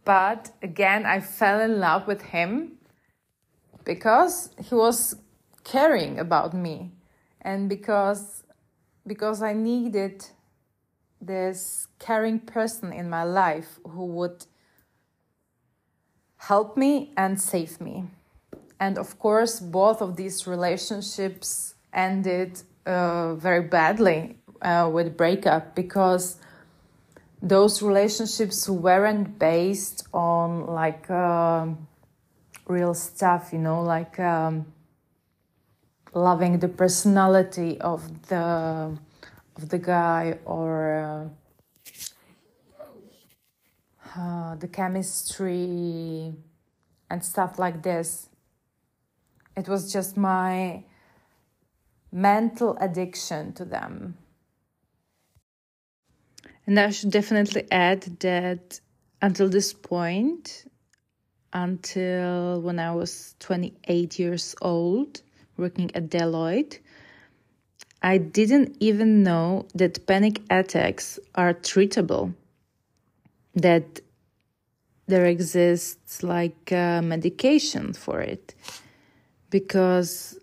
But 0.03 0.51
again, 0.61 1.05
I 1.05 1.19
fell 1.19 1.59
in 1.59 1.81
love 1.81 2.07
with 2.07 2.21
him 2.21 2.77
because 3.83 4.51
he 4.69 4.73
was 4.73 5.17
caring 5.65 6.17
about 6.17 6.53
me 6.53 6.93
and 7.41 7.67
because 7.67 8.43
because 9.05 9.41
I 9.41 9.53
needed 9.53 10.25
this 11.19 11.87
caring 11.99 12.39
person 12.39 12.93
in 12.93 13.09
my 13.09 13.23
life 13.23 13.79
who 13.85 14.05
would 14.05 14.45
help 16.47 16.77
me 16.77 17.11
and 17.17 17.39
save 17.39 17.81
me. 17.81 18.05
And 18.79 18.97
of 18.97 19.19
course, 19.19 19.59
both 19.59 20.01
of 20.01 20.15
these 20.15 20.47
relationships 20.47 21.73
ended 21.93 22.61
uh, 22.85 23.35
very 23.35 23.63
badly 23.63 24.37
uh, 24.61 24.89
with 24.93 25.17
breakup 25.17 25.75
because 25.75 26.37
those 27.41 27.81
relationships 27.81 28.69
weren't 28.69 29.37
based 29.39 30.07
on 30.13 30.65
like 30.67 31.09
uh, 31.09 31.67
real 32.67 32.93
stuff, 32.93 33.49
you 33.51 33.59
know, 33.59 33.81
like 33.81 34.19
um, 34.19 34.65
loving 36.13 36.59
the 36.59 36.69
personality 36.69 37.79
of 37.81 38.01
the 38.29 38.97
of 39.57 39.69
the 39.69 39.79
guy 39.79 40.37
or 40.45 41.29
uh, 44.15 44.55
the 44.55 44.67
chemistry 44.67 46.33
and 47.09 47.23
stuff 47.23 47.57
like 47.57 47.83
this. 47.83 48.29
It 49.55 49.67
was 49.67 49.91
just 49.91 50.17
my 50.17 50.83
mental 52.11 52.77
addiction 52.79 53.53
to 53.53 53.65
them. 53.65 54.17
And 56.65 56.79
I 56.79 56.89
should 56.91 57.11
definitely 57.11 57.65
add 57.71 58.01
that 58.19 58.79
until 59.21 59.49
this 59.49 59.73
point, 59.73 60.65
until 61.53 62.61
when 62.61 62.77
I 62.77 62.93
was 62.93 63.35
28 63.39 64.19
years 64.19 64.55
old, 64.61 65.21
working 65.55 65.89
at 65.95 66.09
Deloitte, 66.09 66.79
I 68.01 68.17
didn't 68.17 68.77
even 68.79 69.23
know 69.23 69.65
that 69.73 70.05
panic 70.05 70.41
attacks 70.49 71.19
are 71.35 71.53
treatable, 71.53 72.33
that 73.61 74.01
there 75.07 75.25
exists 75.25 76.21
like 76.21 76.71
a 76.71 77.01
medication 77.01 77.93
for 77.93 78.21
it, 78.21 78.55
because 79.49 80.37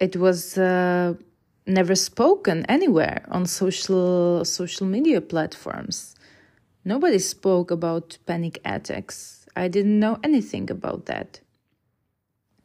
it 0.00 0.16
was 0.16 0.58
uh, 0.58 1.14
never 1.66 1.94
spoken 1.94 2.64
anywhere 2.66 3.24
on 3.28 3.46
social 3.46 4.44
social 4.44 4.86
media 4.86 5.20
platforms. 5.20 6.14
Nobody 6.84 7.18
spoke 7.18 7.70
about 7.70 8.18
panic 8.26 8.60
attacks. 8.64 9.46
I 9.54 9.68
didn't 9.68 9.98
know 9.98 10.18
anything 10.22 10.70
about 10.70 11.06
that. 11.06 11.40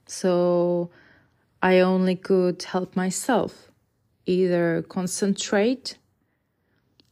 So 0.08 0.90
I 1.62 1.80
only 1.80 2.16
could 2.16 2.64
help 2.64 2.96
myself, 2.96 3.72
either 4.26 4.84
concentrate 4.88 5.98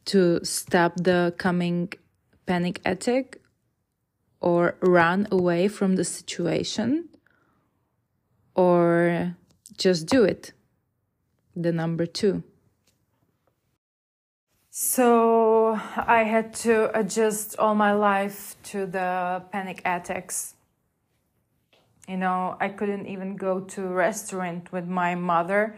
to 0.05 0.39
stop 0.43 0.93
the 0.95 1.33
coming 1.37 1.91
panic 2.45 2.81
attack 2.85 3.37
or 4.39 4.75
run 4.81 5.27
away 5.31 5.67
from 5.67 5.95
the 5.95 6.03
situation 6.03 7.09
or 8.55 9.35
just 9.77 10.07
do 10.07 10.23
it. 10.23 10.53
The 11.55 11.71
number 11.71 12.05
two. 12.05 12.43
So 14.69 15.79
I 15.97 16.23
had 16.23 16.53
to 16.65 16.97
adjust 16.97 17.57
all 17.59 17.75
my 17.75 17.91
life 17.91 18.55
to 18.63 18.85
the 18.85 19.43
panic 19.51 19.81
attacks 19.83 20.55
you 22.11 22.17
know, 22.17 22.57
I 22.59 22.67
couldn't 22.67 23.07
even 23.07 23.37
go 23.37 23.61
to 23.61 23.85
a 23.85 23.89
restaurant 23.89 24.71
with 24.73 24.85
my 24.85 25.15
mother 25.15 25.77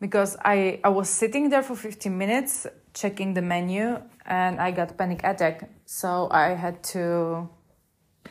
because 0.00 0.36
I, 0.44 0.80
I 0.84 0.88
was 0.88 1.08
sitting 1.08 1.48
there 1.48 1.62
for 1.62 1.74
15 1.74 2.16
minutes 2.16 2.66
checking 2.92 3.34
the 3.34 3.42
menu 3.42 4.00
and 4.24 4.60
I 4.60 4.70
got 4.70 4.96
panic 4.96 5.20
attack. 5.24 5.70
So 5.84 6.28
I 6.30 6.48
had 6.48 6.82
to 6.94 7.48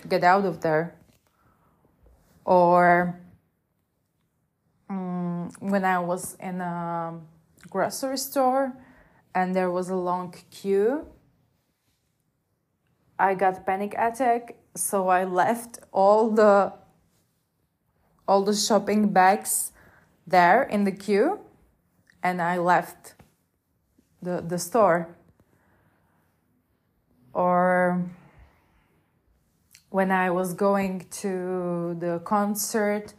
get 0.08 0.23
out 0.23 0.45
of 0.45 0.62
there. 0.62 0.95
Or 2.45 3.19
um, 4.89 5.51
when 5.60 5.84
I 5.84 5.99
was 5.99 6.36
in 6.39 6.62
a 6.62 7.19
grocery 7.69 8.17
store 8.17 8.73
and 9.34 9.56
there 9.56 9.71
was 9.71 9.89
a 9.89 9.95
long 9.95 10.36
queue, 10.51 11.08
I 13.17 13.34
got 13.34 13.65
panic 13.65 13.95
attack. 13.97 14.56
So 14.75 15.08
I 15.08 15.23
left 15.23 15.80
all 15.91 16.30
the 16.30 16.73
all 18.28 18.43
the 18.43 18.56
shopping 18.56 19.13
bags 19.13 19.71
there 20.28 20.63
in 20.63 20.84
the 20.84 20.91
queue 20.91 21.44
and 22.26 22.42
I 22.42 22.58
left 22.58 23.14
the, 24.20 24.42
the 24.42 24.58
store. 24.58 25.16
Or 27.34 28.04
when 29.92 30.10
I 30.10 30.32
was 30.32 30.56
going 30.56 31.06
to 31.22 31.96
the 32.00 32.20
concert, 32.26 33.14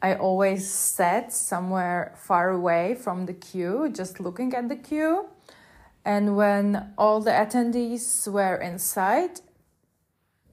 I 0.00 0.14
always 0.14 0.70
sat 0.70 1.34
somewhere 1.34 2.14
far 2.16 2.48
away 2.48 2.94
from 2.94 3.26
the 3.26 3.34
queue, 3.34 3.90
just 3.92 4.20
looking 4.20 4.54
at 4.54 4.70
the 4.70 4.76
queue. 4.76 5.28
And 6.06 6.34
when 6.34 6.94
all 6.96 7.20
the 7.20 7.32
attendees 7.32 8.26
were 8.26 8.56
inside, 8.56 9.42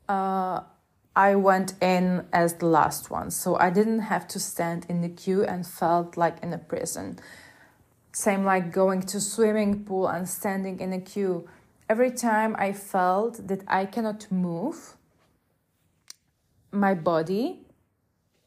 uh, 0.10 0.60
I 1.16 1.36
went 1.36 1.76
in 1.82 2.26
as 2.34 2.56
the 2.56 2.66
last 2.66 3.10
one, 3.10 3.32
so 3.32 3.56
I 3.56 3.70
didn't 3.70 4.02
have 4.12 4.28
to 4.28 4.40
stand 4.40 4.86
in 4.90 5.00
the 5.00 5.10
queue 5.10 5.46
and 5.46 5.66
felt 5.66 6.18
like 6.18 6.44
in 6.44 6.52
a 6.52 6.58
prison. 6.58 7.18
Same 8.12 8.44
like 8.44 8.72
going 8.72 9.02
to 9.04 9.20
swimming 9.20 9.84
pool 9.84 10.08
and 10.08 10.28
standing 10.28 10.80
in 10.80 10.94
a 10.94 11.00
queue. 11.00 11.48
Every 11.90 12.12
time 12.12 12.56
I 12.58 12.74
felt 12.74 13.48
that 13.48 13.64
I 13.68 13.86
cannot 13.86 14.32
move 14.32 14.98
my 16.72 16.94
body, 16.94 17.62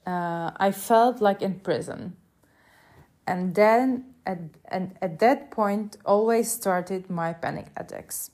uh, 0.06 0.50
I 0.56 0.72
felt 0.72 1.20
like 1.20 1.42
in 1.42 1.60
prison. 1.60 2.16
And 3.26 3.54
then 3.54 4.14
at, 4.26 4.38
and 4.66 4.96
at 5.00 5.18
that 5.20 5.50
point, 5.50 5.96
always 6.04 6.50
started 6.50 7.08
my 7.08 7.32
panic 7.32 7.66
attacks. 7.76 8.30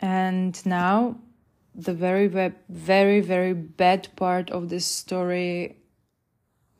And 0.00 0.64
now 0.66 1.16
the 1.74 1.94
very, 1.94 2.28
very, 2.68 3.20
very 3.20 3.52
bad 3.52 4.08
part 4.16 4.50
of 4.50 4.68
this 4.68 4.86
story 4.86 5.78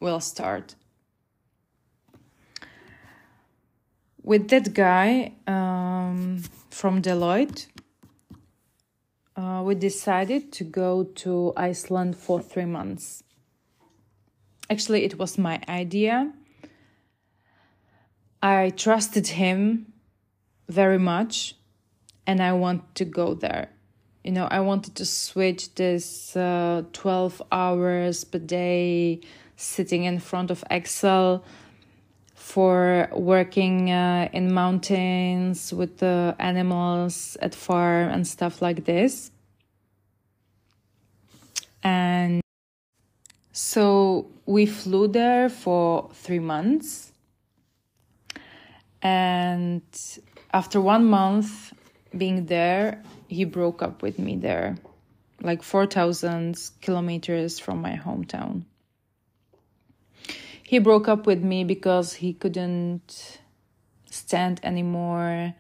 will 0.01 0.21
start. 0.21 0.75
With 4.25 4.49
that 4.49 4.73
guy 4.73 5.35
um, 5.47 6.43
from 6.71 7.03
Deloitte, 7.03 7.67
uh, 9.37 9.63
we 9.65 9.75
decided 9.75 10.51
to 10.53 10.65
go 10.65 11.05
to 11.05 11.53
Iceland 11.57 12.17
for 12.17 12.41
three 12.41 12.65
months. 12.65 13.23
Actually, 14.71 15.05
it 15.05 15.19
was 15.19 15.37
my 15.37 15.61
idea. 15.69 16.33
I 18.43 18.73
trusted 18.75 19.27
him 19.27 19.93
very 20.69 20.99
much 20.99 21.55
and 22.27 22.43
I 22.43 22.55
want 22.55 22.95
to 22.95 23.05
go 23.05 23.35
there 23.35 23.69
you 24.25 24.33
know 24.33 24.49
i 24.51 24.59
wanted 24.59 24.95
to 24.97 25.05
switch 25.05 25.75
this 25.75 26.35
uh, 26.35 26.83
12 26.93 27.43
hours 27.53 28.25
per 28.25 28.39
day 28.39 29.21
sitting 29.57 30.05
in 30.05 30.19
front 30.19 30.51
of 30.51 30.65
excel 30.71 31.45
for 32.45 33.09
working 33.13 33.91
uh, 33.91 34.29
in 34.33 34.53
mountains 34.53 35.73
with 35.73 35.99
the 35.99 36.37
animals 36.39 37.37
at 37.41 37.55
farm 37.55 38.11
and 38.11 38.27
stuff 38.27 38.61
like 38.61 38.85
this 38.85 39.31
and 41.83 42.43
so 43.53 44.27
we 44.47 44.67
flew 44.67 45.09
there 45.09 45.49
for 45.49 46.11
three 46.13 46.39
months 46.39 47.13
and 49.03 49.83
after 50.53 50.81
one 50.81 51.05
month 51.05 51.73
being 52.17 52.47
there 52.47 53.03
he 53.29 53.45
broke 53.45 53.83
up 53.83 54.03
with 54.03 54.19
me 54.19 54.37
there, 54.37 54.77
like 55.43 55.63
4,000 55.63 56.57
kilometers 56.81 57.59
from 57.59 57.81
my 57.81 57.97
hometown 57.97 58.65
he 60.65 60.79
broke 60.79 61.09
up 61.09 61.27
with 61.27 61.45
me 61.45 61.63
because 61.63 62.15
he 62.15 62.33
couldn't 62.33 63.39
stand 64.11 64.61
anymore 64.63 65.55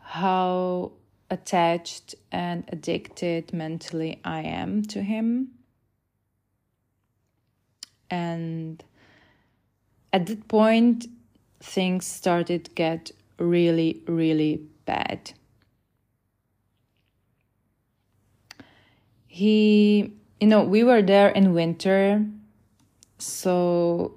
how 0.00 0.90
attached 1.30 2.14
and 2.32 2.64
addicted 2.68 3.52
mentally 3.52 4.18
I 4.24 4.40
am 4.40 4.82
to 4.84 5.02
him. 5.02 5.50
And 8.10 8.82
at 10.12 10.26
that 10.26 10.48
point, 10.48 11.06
things 11.60 12.06
started 12.06 12.74
get 12.74 13.12
really, 13.38 14.02
really 14.08 14.62
bad. 14.86 15.32
He, 19.28 20.14
you 20.40 20.46
know, 20.48 20.64
we 20.64 20.82
were 20.82 21.02
there 21.02 21.28
in 21.28 21.54
winter 21.54 22.24
so 23.20 24.14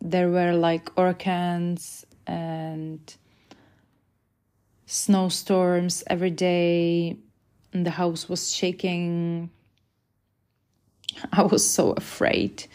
there 0.00 0.30
were 0.30 0.52
like 0.52 0.94
hurricanes 0.96 2.04
and 2.26 3.14
snowstorms 4.86 6.04
every 6.06 6.30
day 6.30 7.16
and 7.72 7.84
the 7.84 7.90
house 7.90 8.28
was 8.28 8.52
shaking. 8.52 9.50
I 11.32 11.42
was 11.42 11.68
so 11.68 11.92
afraid. 11.92 12.66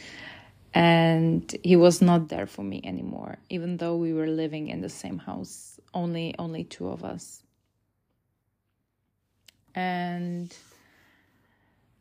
And 0.74 1.56
he 1.64 1.76
was 1.76 2.02
not 2.02 2.30
there 2.30 2.46
for 2.46 2.64
me 2.64 2.80
anymore 2.84 3.38
even 3.50 3.78
though 3.78 3.96
we 3.96 4.14
were 4.14 4.28
living 4.28 4.68
in 4.68 4.82
the 4.82 4.90
same 4.90 5.18
house 5.18 5.80
only 5.94 6.36
only 6.38 6.64
two 6.64 6.88
of 6.88 7.04
us. 7.04 7.44
And 9.74 10.56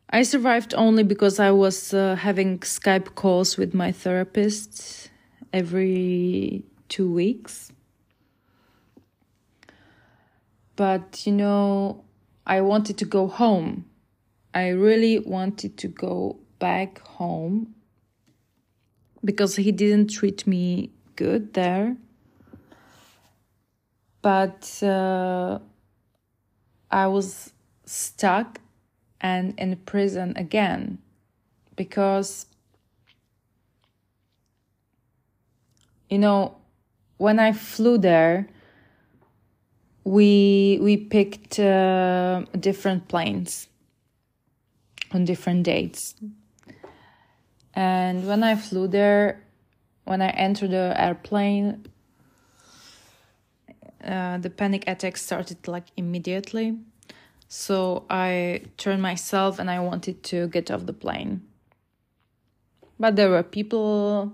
i 0.09 0.21
survived 0.23 0.73
only 0.75 1.03
because 1.03 1.39
i 1.39 1.51
was 1.51 1.93
uh, 1.93 2.15
having 2.15 2.59
skype 2.59 3.15
calls 3.15 3.57
with 3.57 3.73
my 3.73 3.91
therapist 3.91 5.09
every 5.53 6.63
2 6.89 7.11
weeks 7.11 7.71
but 10.75 11.25
you 11.25 11.33
know 11.33 12.03
I 12.49 12.61
wanted 12.61 12.97
to 12.97 13.05
go 13.05 13.27
home. 13.27 13.85
I 14.55 14.69
really 14.69 15.19
wanted 15.19 15.77
to 15.77 15.87
go 15.87 16.39
back 16.57 16.97
home 16.99 17.75
because 19.23 19.55
he 19.55 19.71
didn't 19.71 20.09
treat 20.09 20.47
me 20.47 20.89
good 21.15 21.53
there. 21.53 21.95
But 24.23 24.81
uh, 24.81 25.59
I 26.89 27.05
was 27.05 27.53
stuck 27.85 28.59
and 29.21 29.53
in 29.59 29.75
prison 29.77 30.33
again 30.35 30.99
because, 31.75 32.45
you 36.09 36.17
know, 36.17 36.55
when 37.17 37.39
I 37.39 37.51
flew 37.51 37.97
there, 37.97 38.47
we 40.03 40.79
we 40.81 40.97
picked 40.97 41.59
uh, 41.59 42.43
different 42.59 43.07
planes 43.07 43.67
on 45.11 45.25
different 45.25 45.63
dates. 45.63 46.15
And 47.75 48.27
when 48.27 48.43
i 48.43 48.55
flew 48.55 48.87
there 48.87 49.41
when 50.03 50.21
i 50.21 50.29
entered 50.29 50.71
the 50.71 50.93
airplane 50.97 51.85
uh, 54.03 54.37
the 54.39 54.49
panic 54.49 54.83
attack 54.87 55.15
started 55.17 55.67
like 55.67 55.85
immediately 55.95 56.77
so 57.49 58.05
i 58.09 58.61
turned 58.77 59.01
myself 59.01 59.59
and 59.59 59.69
i 59.69 59.79
wanted 59.79 60.23
to 60.23 60.47
get 60.47 60.71
off 60.71 60.85
the 60.85 60.93
plane 60.93 61.41
but 62.97 63.15
there 63.15 63.29
were 63.29 63.43
people 63.43 64.33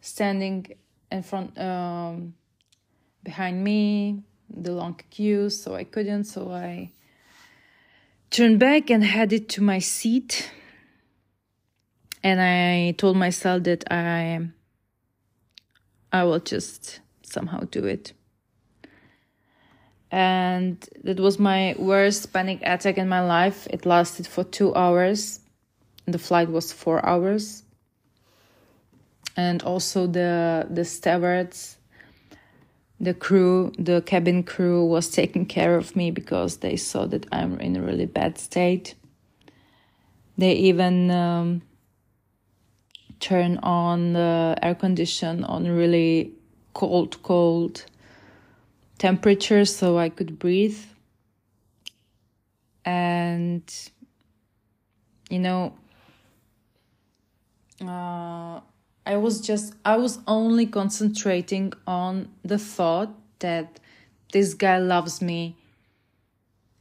standing 0.00 0.66
in 1.10 1.22
front 1.22 1.56
um, 1.58 2.34
behind 3.22 3.62
me 3.62 4.22
the 4.48 4.72
long 4.72 4.98
queue, 5.10 5.50
so 5.50 5.74
I 5.74 5.84
couldn't. 5.84 6.24
So 6.24 6.50
I 6.50 6.90
turned 8.30 8.58
back 8.58 8.90
and 8.90 9.04
headed 9.04 9.48
to 9.50 9.62
my 9.62 9.78
seat. 9.78 10.50
And 12.22 12.40
I 12.40 12.92
told 12.98 13.16
myself 13.16 13.62
that 13.64 13.90
I 13.90 14.48
I 16.12 16.24
will 16.24 16.40
just 16.40 17.00
somehow 17.22 17.60
do 17.70 17.84
it. 17.84 18.12
And 20.10 20.76
that 21.04 21.20
was 21.20 21.38
my 21.38 21.74
worst 21.78 22.32
panic 22.32 22.60
attack 22.62 22.98
in 22.98 23.08
my 23.08 23.20
life. 23.20 23.66
It 23.70 23.86
lasted 23.86 24.26
for 24.26 24.44
two 24.44 24.74
hours. 24.74 25.40
The 26.06 26.18
flight 26.18 26.48
was 26.48 26.72
four 26.72 27.04
hours. 27.06 27.62
And 29.36 29.62
also 29.62 30.06
the 30.06 30.66
the 30.68 30.84
stewards 30.84 31.78
the 33.00 33.14
crew, 33.14 33.72
the 33.78 34.02
cabin 34.02 34.42
crew 34.42 34.84
was 34.84 35.08
taking 35.08 35.46
care 35.46 35.76
of 35.76 35.96
me 35.96 36.10
because 36.10 36.58
they 36.58 36.76
saw 36.76 37.06
that 37.06 37.26
I'm 37.32 37.58
in 37.58 37.76
a 37.76 37.80
really 37.80 38.04
bad 38.04 38.36
state. 38.36 38.94
They 40.36 40.52
even 40.52 41.10
um, 41.10 41.62
turn 43.18 43.56
on 43.62 44.12
the 44.12 44.58
air 44.62 44.74
condition 44.74 45.44
on 45.44 45.66
really 45.66 46.32
cold, 46.74 47.22
cold 47.22 47.86
temperature 49.00 49.64
so 49.64 49.98
I 49.98 50.10
could 50.10 50.38
breathe. 50.38 50.78
And, 52.84 53.62
you 55.30 55.38
know, 55.38 55.74
uh, 57.80 58.60
I 59.06 59.16
was 59.16 59.40
just, 59.40 59.74
I 59.86 59.96
was 59.96 60.18
only 60.26 60.66
concentrating 60.66 61.72
on 61.86 62.28
the 62.44 62.58
thought 62.58 63.10
that 63.38 63.80
this 64.34 64.52
guy 64.52 64.78
loves 64.78 65.22
me. 65.22 65.56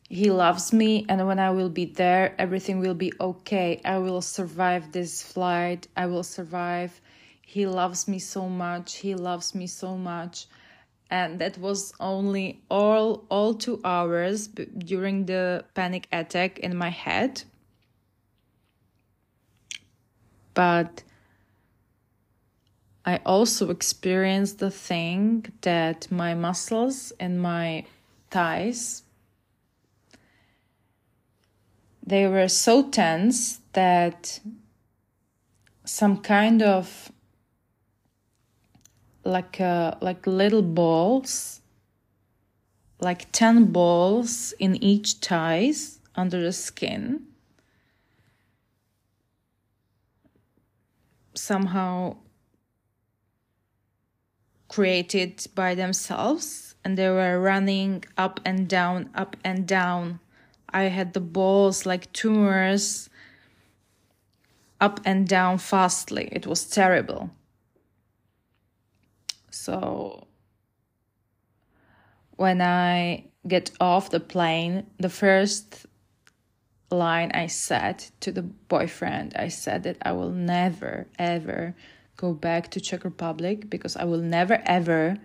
He 0.10 0.30
loves 0.30 0.74
me, 0.74 1.06
and 1.08 1.26
when 1.26 1.40
I 1.40 1.52
will 1.52 1.70
be 1.70 1.86
there, 1.86 2.36
everything 2.38 2.80
will 2.80 2.96
be 2.96 3.14
okay. 3.22 3.80
I 3.86 4.00
will 4.00 4.22
survive 4.22 4.92
this 4.92 5.22
flight. 5.22 5.88
I 5.96 6.08
will 6.08 6.24
survive. 6.24 7.00
He 7.42 7.66
loves 7.66 8.08
me 8.08 8.20
so 8.20 8.50
much. 8.50 8.96
He 8.96 9.16
loves 9.16 9.56
me 9.56 9.68
so 9.68 9.96
much. 9.96 10.48
And 11.10 11.40
that 11.40 11.58
was 11.58 11.94
only 12.00 12.62
all 12.70 13.26
all 13.30 13.56
2 13.56 13.82
hours 13.84 14.48
during 14.48 15.26
the 15.26 15.66
panic 15.74 16.08
attack 16.12 16.60
in 16.60 16.78
my 16.78 16.90
head. 16.90 17.44
But 20.54 21.04
I 23.06 23.20
also 23.26 23.72
experienced 23.72 24.60
the 24.60 24.70
thing 24.70 25.46
that 25.62 26.12
my 26.12 26.36
muscles 26.36 27.12
and 27.20 27.42
my 27.42 27.86
thighs 28.30 29.04
they 32.10 32.28
were 32.28 32.48
so 32.48 32.90
tense 32.90 33.60
that 33.74 34.40
some 35.86 36.18
kind 36.18 36.64
of 36.64 37.12
like 39.30 39.62
uh, 39.62 39.96
like 40.02 40.26
little 40.28 40.62
balls 40.62 41.62
like 43.00 43.32
10 43.32 43.72
balls 43.72 44.54
in 44.60 44.76
each 44.84 45.14
thighs 45.14 46.00
under 46.16 46.42
the 46.42 46.52
skin 46.52 47.22
somehow 51.34 52.18
created 54.68 55.48
by 55.56 55.74
themselves 55.76 56.76
and 56.84 56.98
they 56.98 57.10
were 57.10 57.40
running 57.40 58.04
up 58.18 58.40
and 58.46 58.68
down, 58.68 59.10
up 59.16 59.36
and 59.44 59.68
down. 59.68 60.20
I 60.70 60.84
had 60.84 61.14
the 61.14 61.20
balls 61.20 61.86
like 61.86 62.12
tumors 62.14 63.10
up 64.80 65.00
and 65.04 65.28
down 65.28 65.58
fastly. 65.58 66.30
It 66.32 66.48
was 66.48 66.64
terrible. 66.70 67.32
So 69.70 70.26
when 72.38 72.60
I 72.60 73.26
get 73.48 73.70
off 73.80 74.10
the 74.10 74.20
plane, 74.20 74.88
the 74.98 75.10
first 75.10 75.86
line 76.90 77.30
I 77.36 77.46
said 77.46 78.04
to 78.22 78.32
the 78.32 78.42
boyfriend, 78.42 79.36
I 79.36 79.50
said 79.50 79.84
that 79.84 79.98
I 80.02 80.14
will 80.14 80.32
never, 80.32 81.06
ever 81.20 81.76
go 82.18 82.34
back 82.34 82.72
to 82.72 82.82
Czech 82.82 83.04
Republic 83.04 83.70
because 83.70 83.96
I 83.96 84.06
will 84.06 84.22
never 84.22 84.60
ever 84.66 85.18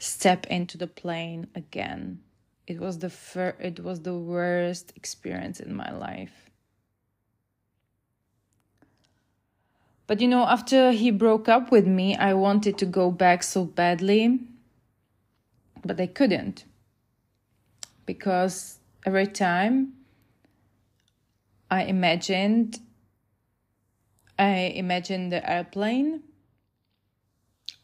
step 0.00 0.46
into 0.46 0.76
the 0.76 0.88
plane 0.88 1.46
again. 1.54 2.22
It 2.66 2.80
was 2.80 2.98
the 2.98 3.10
fir- 3.10 3.56
it 3.60 3.78
was 3.78 4.00
the 4.00 4.18
worst 4.18 4.92
experience 4.96 5.60
in 5.60 5.72
my 5.76 5.92
life. 5.92 6.50
But 10.12 10.20
you 10.20 10.28
know, 10.28 10.44
after 10.44 10.92
he 10.92 11.10
broke 11.10 11.48
up 11.48 11.72
with 11.72 11.86
me, 11.86 12.14
I 12.14 12.34
wanted 12.34 12.76
to 12.76 12.84
go 12.84 13.10
back 13.10 13.42
so 13.42 13.64
badly, 13.64 14.40
but 15.82 15.98
I 15.98 16.06
couldn't. 16.06 16.66
Because 18.04 18.78
every 19.06 19.26
time 19.26 19.94
I 21.70 21.84
imagined 21.84 22.80
I 24.38 24.74
imagined 24.76 25.32
the 25.32 25.50
airplane 25.50 26.24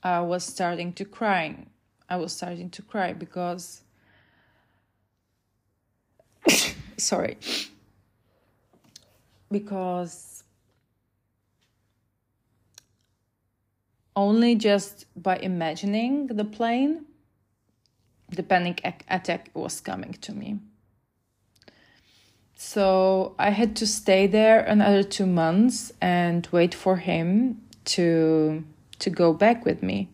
I 0.02 0.20
was 0.20 0.44
starting 0.44 0.92
to 1.00 1.06
cry. 1.06 1.64
I 2.10 2.16
was 2.16 2.34
starting 2.34 2.68
to 2.68 2.82
cry 2.82 3.14
because 3.14 3.80
sorry 6.98 7.38
because 9.50 10.37
only 14.18 14.54
just 14.56 15.06
by 15.16 15.36
imagining 15.38 16.26
the 16.26 16.44
plane 16.44 17.06
the 18.30 18.42
panic 18.42 18.78
attack 19.08 19.50
was 19.54 19.80
coming 19.80 20.12
to 20.20 20.32
me 20.32 20.58
So 22.56 23.34
I 23.38 23.50
had 23.50 23.76
to 23.76 23.86
stay 23.86 24.26
there 24.26 24.60
another 24.60 25.02
two 25.04 25.26
months 25.26 25.92
and 26.00 26.46
wait 26.50 26.74
for 26.74 26.96
him 26.96 27.62
to 27.86 28.64
to 28.98 29.10
go 29.10 29.32
back 29.32 29.64
with 29.64 29.82
me. 29.82 30.08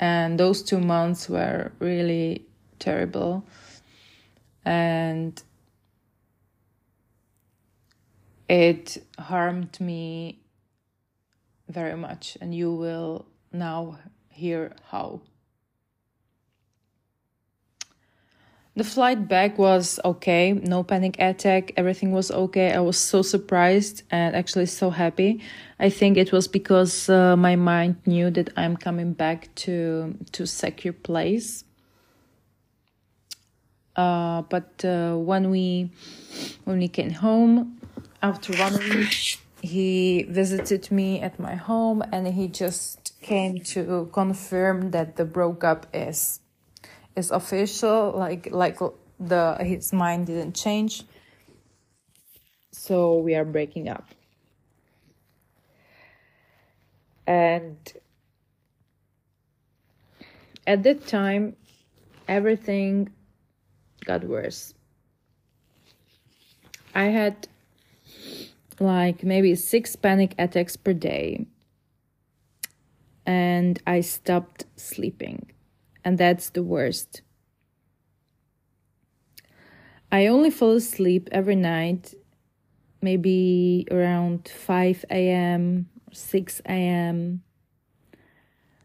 And 0.00 0.40
those 0.40 0.62
two 0.62 0.80
months 0.80 1.28
were 1.28 1.72
really 1.78 2.46
terrible. 2.78 3.44
And 4.64 5.42
it 8.48 9.02
harmed 9.18 9.80
me 9.80 10.41
very 11.72 11.96
much, 11.96 12.36
and 12.40 12.54
you 12.54 12.72
will 12.72 13.26
now 13.52 13.98
hear 14.28 14.72
how. 14.90 15.20
The 18.74 18.84
flight 18.84 19.28
back 19.28 19.58
was 19.58 20.00
okay, 20.02 20.52
no 20.52 20.82
panic 20.82 21.16
attack, 21.18 21.72
everything 21.76 22.10
was 22.12 22.30
okay. 22.30 22.72
I 22.72 22.80
was 22.80 22.96
so 22.96 23.20
surprised 23.20 24.02
and 24.10 24.34
actually 24.34 24.64
so 24.66 24.88
happy. 24.88 25.42
I 25.78 25.90
think 25.90 26.16
it 26.16 26.32
was 26.32 26.48
because 26.48 27.10
uh, 27.10 27.36
my 27.36 27.54
mind 27.54 27.96
knew 28.06 28.30
that 28.30 28.48
I'm 28.56 28.78
coming 28.78 29.12
back 29.12 29.54
to 29.66 30.16
to 30.32 30.46
secure 30.46 30.94
place. 30.94 31.64
Uh, 33.94 34.40
but 34.48 34.82
uh, 34.86 35.16
when 35.16 35.50
we 35.50 35.90
when 36.64 36.78
we 36.78 36.88
came 36.88 37.10
home 37.10 37.78
after 38.22 38.56
one 38.56 38.78
week, 38.78 39.38
he 39.62 40.24
visited 40.24 40.90
me 40.90 41.20
at 41.20 41.38
my 41.38 41.54
home 41.54 42.02
and 42.12 42.26
he 42.26 42.48
just 42.48 43.14
came 43.22 43.60
to 43.60 44.10
confirm 44.12 44.90
that 44.90 45.14
the 45.14 45.24
breakup 45.24 45.86
is 45.94 46.40
is 47.14 47.30
official 47.30 48.10
like 48.10 48.50
like 48.50 48.78
the 49.20 49.56
his 49.60 49.92
mind 49.92 50.26
didn't 50.26 50.56
change. 50.56 51.04
So 52.72 53.18
we 53.18 53.36
are 53.36 53.44
breaking 53.44 53.88
up. 53.88 54.08
And 57.24 57.76
at 60.66 60.82
that 60.82 61.06
time 61.06 61.54
everything 62.26 63.12
got 64.04 64.24
worse. 64.24 64.74
I 66.94 67.04
had 67.04 67.46
like 68.80 69.22
maybe 69.22 69.54
six 69.54 69.96
panic 69.96 70.34
attacks 70.38 70.76
per 70.76 70.92
day 70.92 71.46
and 73.26 73.80
i 73.86 74.00
stopped 74.00 74.64
sleeping 74.76 75.52
and 76.04 76.18
that's 76.18 76.50
the 76.50 76.62
worst. 76.62 77.22
I 80.10 80.26
only 80.26 80.50
fall 80.50 80.72
asleep 80.72 81.28
every 81.32 81.56
night, 81.56 82.14
maybe 83.00 83.86
around 83.90 84.48
5 84.48 85.04
a.m., 85.10 85.88
6 86.12 86.60
a.m., 86.66 87.42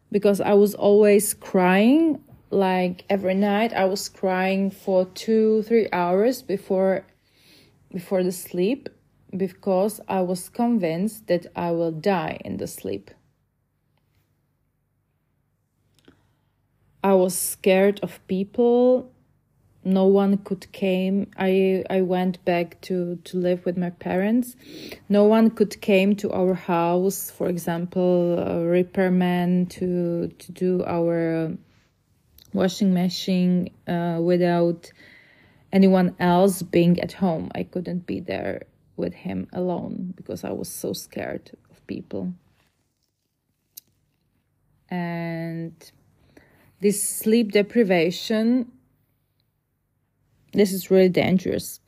because 0.10 0.39
I 0.39 0.54
was 0.54 0.73
always 0.73 1.34
crying. 1.34 2.23
Like 2.50 3.04
every 3.10 3.34
night, 3.34 3.73
I 3.73 3.84
was 3.86 4.08
crying 4.08 4.71
for 4.71 5.06
two, 5.06 5.63
three 5.63 5.89
hours 5.91 6.41
before 6.41 7.06
before 7.91 8.23
the 8.23 8.32
sleep 8.32 8.88
because 9.36 10.00
I 10.08 10.22
was 10.22 10.50
convinced 10.50 11.28
that 11.28 11.48
I 11.56 11.72
will 11.72 11.92
die 11.92 12.40
in 12.46 12.58
the 12.58 12.68
sleep. 12.68 13.12
I 17.04 17.13
was 17.13 17.38
scared 17.38 18.00
of 18.02 18.26
people. 18.28 19.12
No 19.84 20.06
one 20.06 20.38
could 20.40 20.70
came. 20.72 21.32
I 21.38 21.86
I 21.90 22.02
went 22.02 22.44
back 22.44 22.82
to 22.82 23.16
to 23.24 23.38
live 23.38 23.66
with 23.66 23.78
my 23.78 23.92
parents. 23.92 24.56
No 25.08 25.24
one 25.24 25.52
could 25.52 25.80
came 25.82 26.16
to 26.18 26.32
our 26.32 26.54
house. 26.54 27.32
For 27.32 27.48
example, 27.48 28.40
a 28.40 28.66
repairman 28.66 29.68
to 29.78 30.28
to 30.28 30.52
do 30.52 30.84
our 30.86 31.54
washing 32.54 32.94
machine 32.94 33.70
uh, 33.88 34.20
without 34.22 34.92
anyone 35.72 36.16
else 36.20 36.62
being 36.62 37.00
at 37.00 37.13
home. 37.13 37.52
I 37.56 37.63
couldn't 37.63 38.06
be 38.06 38.20
there 38.20 38.63
with 38.97 39.13
him 39.13 39.47
alone 39.53 40.13
because 40.17 40.43
I 40.43 40.51
was 40.51 40.69
so 40.69 40.93
scared 40.93 41.51
of 41.69 41.86
people. 41.88 42.33
And 44.89 45.73
this 46.81 47.01
sleep 47.01 47.51
deprivation 47.51 48.71
this 50.53 50.71
is 50.71 50.89
really 50.89 51.10
dangerous 51.10 51.79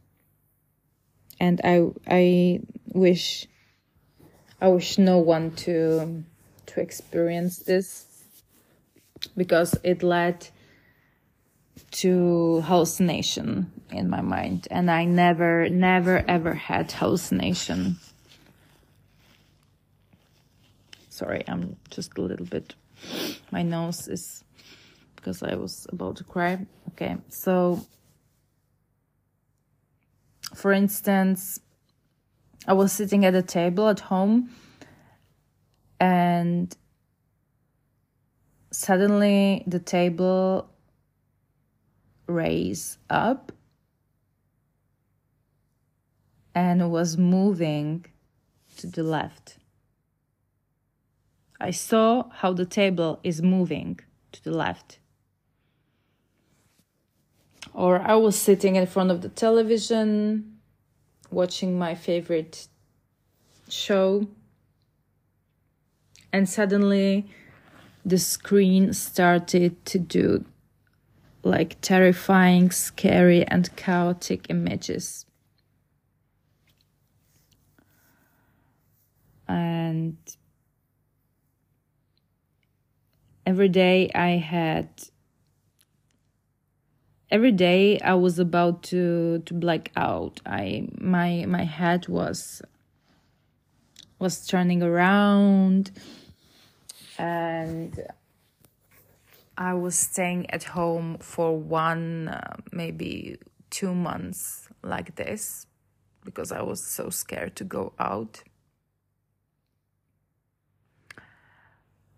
and 1.39 1.61
i 1.63 1.85
i 2.07 2.59
wish 2.93 3.47
i 4.61 4.67
wish 4.67 4.97
no 4.97 5.17
one 5.17 5.51
to 5.51 6.23
to 6.65 6.81
experience 6.81 7.59
this 7.59 8.05
because 9.35 9.75
it 9.83 10.03
led 10.03 10.47
to 11.91 12.61
hallucination 12.61 13.71
in 13.91 14.09
my 14.09 14.21
mind 14.21 14.67
and 14.71 14.89
i 14.89 15.05
never 15.05 15.69
never 15.69 16.23
ever 16.27 16.53
had 16.53 16.91
hallucination 16.91 17.97
sorry 21.09 21.43
i'm 21.47 21.75
just 21.89 22.17
a 22.17 22.21
little 22.21 22.45
bit 22.45 22.75
my 23.51 23.61
nose 23.63 24.07
is 24.07 24.43
because 25.19 25.43
I 25.43 25.55
was 25.55 25.85
about 25.91 26.17
to 26.17 26.23
cry. 26.23 26.65
Okay, 26.91 27.17
so 27.27 27.85
for 30.55 30.71
instance, 30.71 31.59
I 32.67 32.73
was 32.73 32.91
sitting 32.91 33.25
at 33.25 33.35
a 33.35 33.41
table 33.41 33.89
at 33.89 33.99
home 33.99 34.49
and 35.99 36.75
suddenly 38.71 39.63
the 39.67 39.79
table 39.79 40.69
raised 42.29 42.97
up 43.09 43.51
and 46.53 46.91
was 46.91 47.17
moving 47.17 48.05
to 48.77 48.87
the 48.87 49.03
left. 49.03 49.57
I 51.59 51.71
saw 51.71 52.29
how 52.29 52.53
the 52.53 52.65
table 52.65 53.19
is 53.23 53.41
moving 53.41 53.99
to 54.31 54.43
the 54.43 54.51
left 54.51 54.99
or 57.73 57.99
I 58.01 58.15
was 58.15 58.37
sitting 58.37 58.75
in 58.75 58.85
front 58.87 59.11
of 59.11 59.21
the 59.21 59.29
television 59.29 60.59
watching 61.31 61.77
my 61.77 61.95
favorite 61.95 62.67
show 63.67 64.27
and 66.33 66.47
suddenly 66.49 67.27
the 68.05 68.17
screen 68.17 68.93
started 68.93 69.85
to 69.85 69.99
do 69.99 70.45
like 71.43 71.79
terrifying, 71.81 72.71
scary, 72.71 73.45
and 73.45 73.75
chaotic 73.75 74.47
images. 74.49 75.25
And 79.47 80.17
every 83.45 83.69
day 83.69 84.11
I 84.13 84.37
had 84.37 84.89
every 87.31 87.51
day 87.51 87.99
I 87.99 88.13
was 88.13 88.37
about 88.39 88.83
to 88.83 89.41
to 89.45 89.53
black 89.53 89.91
out. 89.95 90.41
I 90.45 90.87
my 90.99 91.45
my 91.47 91.63
head 91.63 92.07
was 92.07 92.61
was 94.19 94.45
turning 94.45 94.83
around 94.83 95.91
and 97.17 97.99
I 99.59 99.73
was 99.73 99.95
staying 99.95 100.49
at 100.51 100.63
home 100.63 101.17
for 101.19 101.57
one 101.57 102.29
uh, 102.29 102.55
maybe 102.71 103.37
2 103.71 103.93
months 103.93 104.69
like 104.81 105.15
this 105.15 105.67
because 106.23 106.53
I 106.53 106.61
was 106.61 106.81
so 106.81 107.09
scared 107.09 107.57
to 107.57 107.65
go 107.65 107.91
out. 107.99 108.41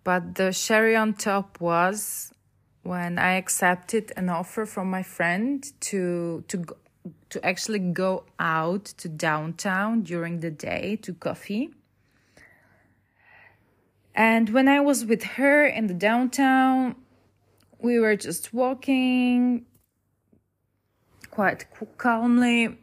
But 0.03 0.35
the 0.35 0.53
cherry 0.53 0.95
on 0.95 1.15
top 1.15 1.59
was 1.59 2.31
when 2.83 3.17
I 3.17 3.33
accepted 3.33 4.13
an 4.15 4.29
offer 4.29 4.67
from 4.67 4.91
my 4.91 5.03
friend 5.03 5.63
to 5.89 6.43
to 6.47 6.63
to 7.29 7.43
actually 7.43 7.79
go 7.79 8.25
out 8.37 8.85
to 8.85 9.09
downtown 9.09 10.03
during 10.03 10.41
the 10.41 10.51
day 10.51 10.95
to 10.97 11.13
coffee. 11.13 11.71
And 14.13 14.49
when 14.49 14.67
I 14.67 14.79
was 14.79 15.05
with 15.05 15.23
her 15.37 15.65
in 15.65 15.87
the 15.87 15.95
downtown, 15.95 16.95
we 17.81 17.99
were 17.99 18.15
just 18.15 18.53
walking 18.53 19.65
quite 21.31 21.65
calmly. 21.97 22.77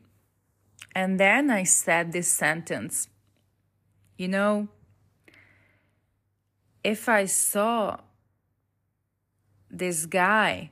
And 0.94 1.20
then 1.20 1.51
I 1.51 1.62
said 1.62 2.12
this 2.12 2.28
sentence 2.28 3.09
You 4.16 4.28
know, 4.28 4.68
if 6.82 7.09
I 7.09 7.26
saw 7.26 7.99
this 9.70 10.07
guy 10.07 10.70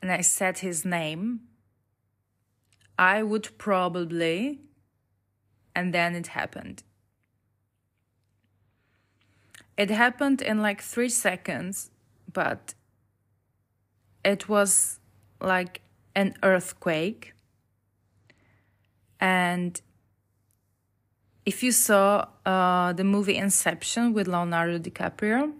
and 0.00 0.12
I 0.12 0.20
said 0.20 0.58
his 0.58 0.84
name, 0.84 1.40
I 2.98 3.22
would 3.22 3.58
probably, 3.58 4.60
and 5.74 5.92
then 5.92 6.14
it 6.14 6.28
happened. 6.28 6.82
It 9.76 9.90
happened 9.90 10.40
in 10.40 10.62
like 10.62 10.80
three 10.80 11.10
seconds, 11.10 11.90
but 12.32 12.74
it 14.26 14.48
was 14.48 14.98
like 15.40 15.80
an 16.16 16.34
earthquake. 16.42 17.32
And 19.20 19.80
if 21.46 21.62
you 21.62 21.70
saw 21.70 22.26
uh, 22.44 22.92
the 22.92 23.04
movie 23.04 23.36
Inception 23.36 24.12
with 24.12 24.26
Leonardo 24.26 24.78
DiCaprio, 24.78 25.52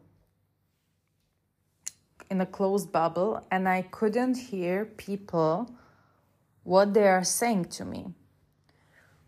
in 2.30 2.40
a 2.40 2.46
closed 2.46 2.92
bubble, 2.92 3.46
and 3.50 3.68
I 3.68 3.82
couldn't 3.82 4.36
hear 4.36 4.84
people 4.84 5.70
what 6.64 6.94
they 6.94 7.08
are 7.08 7.24
saying 7.24 7.66
to 7.66 7.84
me. 7.84 8.06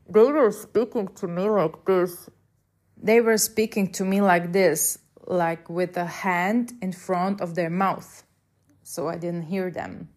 They 0.09 0.31
were 0.33 0.51
speaking 0.51 1.09
to 1.09 1.27
me 1.27 1.49
like 1.49 1.85
this. 1.85 2.29
They 2.97 3.21
were 3.21 3.39
speaking 3.39 3.91
to 3.93 4.05
me 4.05 4.21
like 4.21 4.53
this, 4.53 4.99
like 5.27 5.69
with 5.69 5.97
a 5.97 6.05
hand 6.05 6.75
in 6.81 6.93
front 6.93 7.41
of 7.41 7.55
their 7.55 7.71
mouth. 7.71 8.25
So 8.83 9.09
I 9.09 9.17
didn't 9.17 9.45
hear 9.45 9.71
them. 9.71 10.09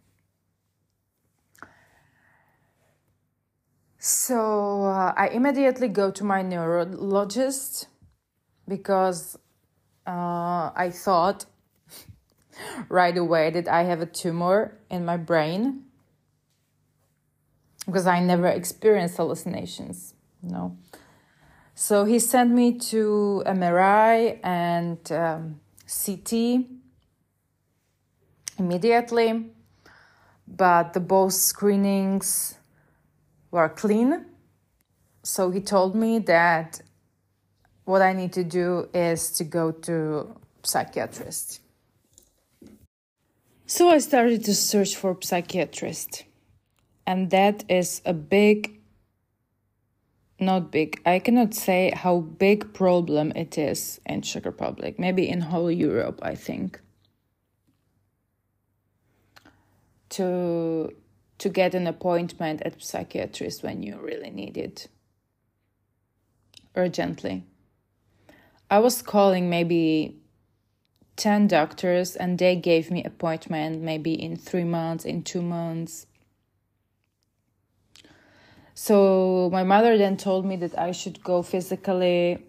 So 3.99 4.85
uh, 4.85 5.13
I 5.17 5.29
immediately 5.29 5.87
go 5.87 6.11
to 6.11 6.23
my 6.23 6.41
neurologist 6.41 7.87
because 8.67 9.37
uh, 10.05 10.71
I 10.75 10.91
thought 10.93 11.45
right 12.89 13.17
away 13.17 13.49
that 13.51 13.67
I 13.67 13.83
have 13.83 14.01
a 14.01 14.05
tumor 14.05 14.77
in 14.89 15.05
my 15.05 15.17
brain 15.17 15.83
because 17.85 18.07
I 18.07 18.19
never 18.19 18.47
experienced 18.47 19.17
hallucinations. 19.17 20.13
No. 20.41 20.77
So 21.73 22.05
he 22.05 22.19
sent 22.19 22.51
me 22.51 22.77
to 22.91 23.43
MRI 23.45 24.39
and 24.43 25.11
um, 25.11 25.59
CT 25.87 26.65
immediately, 28.57 29.45
but 30.47 30.93
the 30.93 30.99
both 30.99 31.33
screenings 31.33 32.55
were 33.51 33.69
clean. 33.69 34.25
So 35.23 35.51
he 35.51 35.61
told 35.61 35.95
me 35.95 36.19
that 36.19 36.81
what 37.87 38.01
I 38.01 38.11
need 38.11 38.33
to 38.33 38.43
do 38.43 38.89
is 38.93 39.31
to 39.31 39.45
go 39.45 39.71
to 39.71 40.35
psychiatrist. 40.63 41.61
So 43.65 43.89
I 43.89 43.99
started 43.99 44.43
to 44.43 44.53
search 44.53 44.95
for 44.95 45.17
psychiatrist 45.21 46.25
and 47.05 47.29
that 47.31 47.63
is 47.69 48.01
a 48.05 48.13
big 48.13 48.79
not 50.39 50.71
big 50.71 51.01
i 51.05 51.17
cannot 51.17 51.53
say 51.55 51.91
how 51.95 52.19
big 52.19 52.71
problem 52.73 53.31
it 53.35 53.57
is 53.57 53.99
in 54.05 54.21
czech 54.21 54.45
republic 54.45 54.99
maybe 54.99 55.27
in 55.27 55.41
whole 55.41 55.71
europe 55.71 56.19
i 56.21 56.35
think 56.35 56.79
to 60.09 60.91
to 61.39 61.49
get 61.49 61.73
an 61.73 61.87
appointment 61.87 62.61
at 62.61 62.79
psychiatrist 62.83 63.63
when 63.63 63.81
you 63.81 63.97
really 63.97 64.29
need 64.29 64.57
it 64.57 64.87
urgently 66.75 67.43
i 68.69 68.79
was 68.79 69.01
calling 69.01 69.49
maybe 69.49 70.15
10 71.15 71.47
doctors 71.47 72.15
and 72.15 72.37
they 72.37 72.55
gave 72.55 72.91
me 72.91 73.03
appointment 73.03 73.81
maybe 73.81 74.13
in 74.13 74.35
3 74.35 74.63
months 74.63 75.05
in 75.05 75.23
2 75.23 75.41
months 75.41 76.07
so 78.79 79.49
my 79.51 79.63
mother 79.63 79.97
then 79.97 80.17
told 80.17 80.45
me 80.45 80.55
that 80.57 80.77
I 80.77 80.91
should 80.91 81.23
go 81.23 81.41
physically 81.41 82.45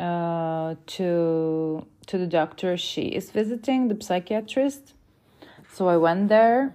uh, 0.00 0.74
to 0.86 1.86
to 2.08 2.18
the 2.18 2.26
doctor 2.26 2.76
she 2.76 3.02
is 3.02 3.30
visiting, 3.30 3.86
the 3.86 3.96
psychiatrist. 4.02 4.94
So 5.72 5.86
I 5.86 5.98
went 5.98 6.30
there. 6.30 6.74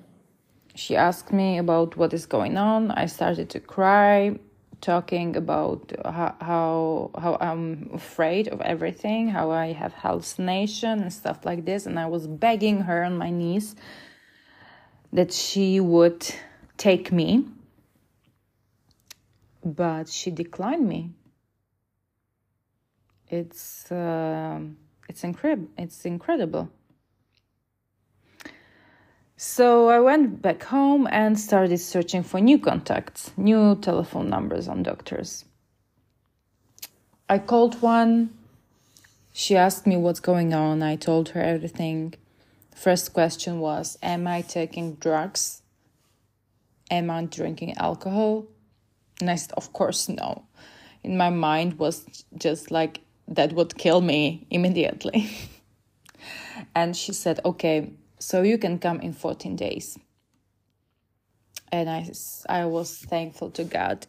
She 0.73 0.95
asked 0.95 1.33
me 1.33 1.57
about 1.57 1.97
what 1.97 2.13
is 2.13 2.25
going 2.25 2.55
on. 2.55 2.91
I 2.91 3.07
started 3.07 3.49
to 3.49 3.59
cry, 3.59 4.39
talking 4.81 5.35
about 5.35 5.91
how 6.05 7.11
how, 7.17 7.37
I'm 7.39 7.89
afraid 7.93 8.47
of 8.47 8.61
everything, 8.61 9.29
how 9.29 9.51
I 9.51 9.73
have 9.73 9.93
hallucination 9.93 11.01
and 11.01 11.11
stuff 11.11 11.45
like 11.45 11.65
this, 11.65 11.85
and 11.85 11.99
I 11.99 12.07
was 12.07 12.27
begging 12.27 12.81
her 12.81 13.03
on 13.03 13.17
my 13.17 13.29
knees 13.29 13.75
that 15.13 15.31
she 15.31 15.79
would 15.79 16.27
take 16.77 17.11
me 17.11 17.45
but 19.65 20.07
she 20.07 20.29
declined 20.29 20.87
me. 20.87 21.09
It's 23.27 23.91
uh, 23.91 24.59
it's 25.09 25.23
incredible. 25.23 25.69
It's 25.77 26.05
incredible. 26.05 26.69
So 29.37 29.89
I 29.89 29.99
went 29.99 30.41
back 30.41 30.63
home 30.63 31.09
and 31.11 31.37
started 31.37 31.77
searching 31.79 32.23
for 32.23 32.39
new 32.39 32.57
contacts, 32.57 33.31
new 33.35 33.75
telephone 33.75 34.29
numbers 34.29 34.69
on 34.69 34.81
doctors. 34.81 35.43
I 37.27 37.39
called 37.39 37.81
one. 37.81 38.29
She 39.33 39.57
asked 39.57 39.85
me 39.85 39.97
what's 39.97 40.21
going 40.21 40.53
on. 40.53 40.81
I 40.81 40.95
told 40.95 41.29
her 41.29 41.41
everything. 41.41 42.13
First 42.73 43.13
question 43.13 43.59
was 43.59 43.97
Am 44.01 44.25
I 44.25 44.41
taking 44.41 44.95
drugs? 44.95 45.61
Am 46.89 47.09
I 47.09 47.25
drinking 47.25 47.75
alcohol? 47.77 48.45
And 49.19 49.29
I 49.29 49.35
said, 49.35 49.51
Of 49.57 49.73
course, 49.73 50.07
no. 50.07 50.45
In 51.03 51.17
my 51.17 51.29
mind 51.29 51.77
was 51.77 52.05
just 52.37 52.71
like, 52.71 53.01
that 53.27 53.51
would 53.51 53.77
kill 53.77 53.99
me 53.99 54.47
immediately. 54.49 55.29
and 56.75 56.95
she 56.95 57.11
said, 57.11 57.41
Okay, 57.43 57.91
so 58.25 58.41
you 58.41 58.57
can 58.57 58.79
come 58.79 58.99
in 59.01 59.13
14 59.13 59.55
days. 59.55 59.99
and 61.71 61.89
I, 61.89 62.09
I 62.49 62.65
was 62.65 62.97
thankful 62.97 63.51
to 63.51 63.63
God. 63.63 64.07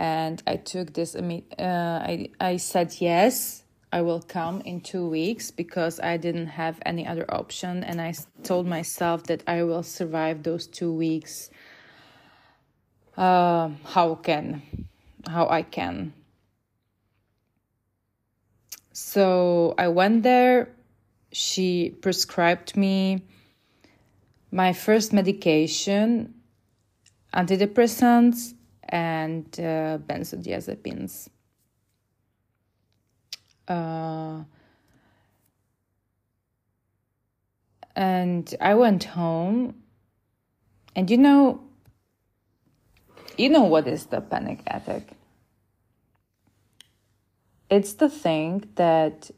And 0.00 0.42
I 0.46 0.56
took 0.56 0.94
this, 0.94 1.14
uh, 1.14 1.62
I, 1.62 2.30
I 2.40 2.56
said 2.56 2.96
yes, 2.98 3.62
I 3.92 4.02
will 4.02 4.20
come 4.20 4.60
in 4.62 4.80
two 4.80 5.08
weeks 5.08 5.52
because 5.52 6.00
I 6.00 6.16
didn't 6.16 6.48
have 6.48 6.80
any 6.84 7.06
other 7.06 7.26
option. 7.28 7.84
And 7.84 8.00
I 8.00 8.14
told 8.42 8.66
myself 8.66 9.24
that 9.24 9.44
I 9.46 9.62
will 9.62 9.84
survive 9.84 10.42
those 10.42 10.66
two 10.66 10.92
weeks. 10.92 11.50
Uh, 13.16 13.70
how 13.84 14.16
can, 14.16 14.62
how 15.28 15.48
I 15.48 15.62
can. 15.62 16.12
So 18.92 19.74
I 19.78 19.88
went 19.88 20.24
there. 20.24 20.70
She 21.34 21.90
prescribed 22.00 22.76
me 22.76 23.24
my 24.52 24.72
first 24.72 25.12
medication, 25.12 26.32
antidepressants, 27.34 28.54
and 28.88 29.44
uh, 29.58 29.98
benzodiazepines. 29.98 31.28
Uh, 33.66 34.44
and 37.96 38.54
I 38.60 38.74
went 38.74 39.02
home, 39.02 39.74
and 40.94 41.10
you 41.10 41.18
know, 41.18 41.64
you 43.36 43.48
know 43.48 43.64
what 43.64 43.88
is 43.88 44.06
the 44.06 44.20
panic 44.20 44.60
attack? 44.68 45.14
It's 47.68 47.94
the 47.94 48.08
thing 48.08 48.68
that 48.76 49.32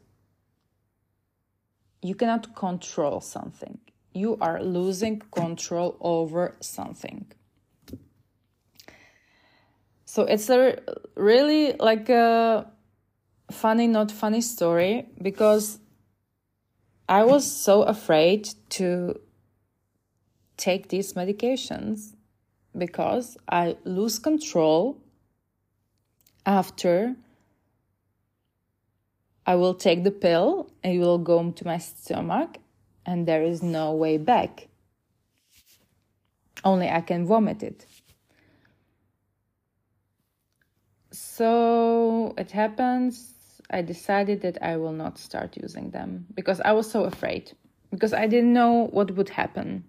you 2.07 2.15
cannot 2.15 2.55
control 2.55 3.19
something. 3.19 3.77
You 4.13 4.37
are 4.39 4.63
losing 4.63 5.19
control 5.31 5.97
over 5.99 6.55
something. 6.61 7.25
So 10.05 10.23
it's 10.23 10.49
a 10.49 10.79
really 11.15 11.73
like 11.73 12.07
a 12.09 12.65
funny, 13.51 13.87
not 13.87 14.09
funny 14.11 14.41
story 14.41 15.09
because 15.21 15.79
I 17.09 17.23
was 17.25 17.43
so 17.45 17.83
afraid 17.83 18.49
to 18.69 19.19
take 20.55 20.89
these 20.89 21.13
medications 21.13 22.15
because 22.77 23.37
I 23.49 23.77
lose 23.83 24.17
control 24.17 24.97
after 26.45 27.15
I 29.47 29.55
will 29.55 29.73
take 29.73 30.03
the 30.03 30.11
pill 30.11 30.69
it 30.83 30.99
will 30.99 31.17
go 31.17 31.51
to 31.51 31.65
my 31.65 31.79
stomach 31.79 32.57
and 33.05 33.25
there 33.25 33.43
is 33.43 33.63
no 33.63 33.93
way 33.93 34.17
back. 34.17 34.67
Only 36.63 36.89
I 36.89 37.01
can 37.01 37.25
vomit 37.25 37.63
it. 37.63 37.85
So 41.11 42.35
it 42.37 42.51
happens 42.51 43.33
I 43.69 43.81
decided 43.81 44.41
that 44.41 44.57
I 44.61 44.77
will 44.77 44.93
not 44.93 45.17
start 45.17 45.57
using 45.57 45.91
them 45.91 46.25
because 46.33 46.61
I 46.61 46.71
was 46.71 46.89
so 46.89 47.03
afraid 47.03 47.51
because 47.91 48.13
I 48.13 48.27
didn't 48.27 48.53
know 48.53 48.87
what 48.91 49.11
would 49.11 49.29
happen. 49.29 49.83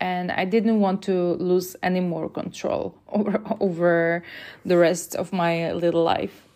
And 0.00 0.30
I 0.30 0.44
didn't 0.44 0.78
want 0.80 1.02
to 1.04 1.34
lose 1.34 1.74
any 1.82 2.00
more 2.00 2.28
control 2.28 2.96
over, 3.08 3.42
over 3.60 4.22
the 4.64 4.76
rest 4.76 5.16
of 5.16 5.32
my 5.32 5.72
little 5.72 6.04
life. 6.04 6.47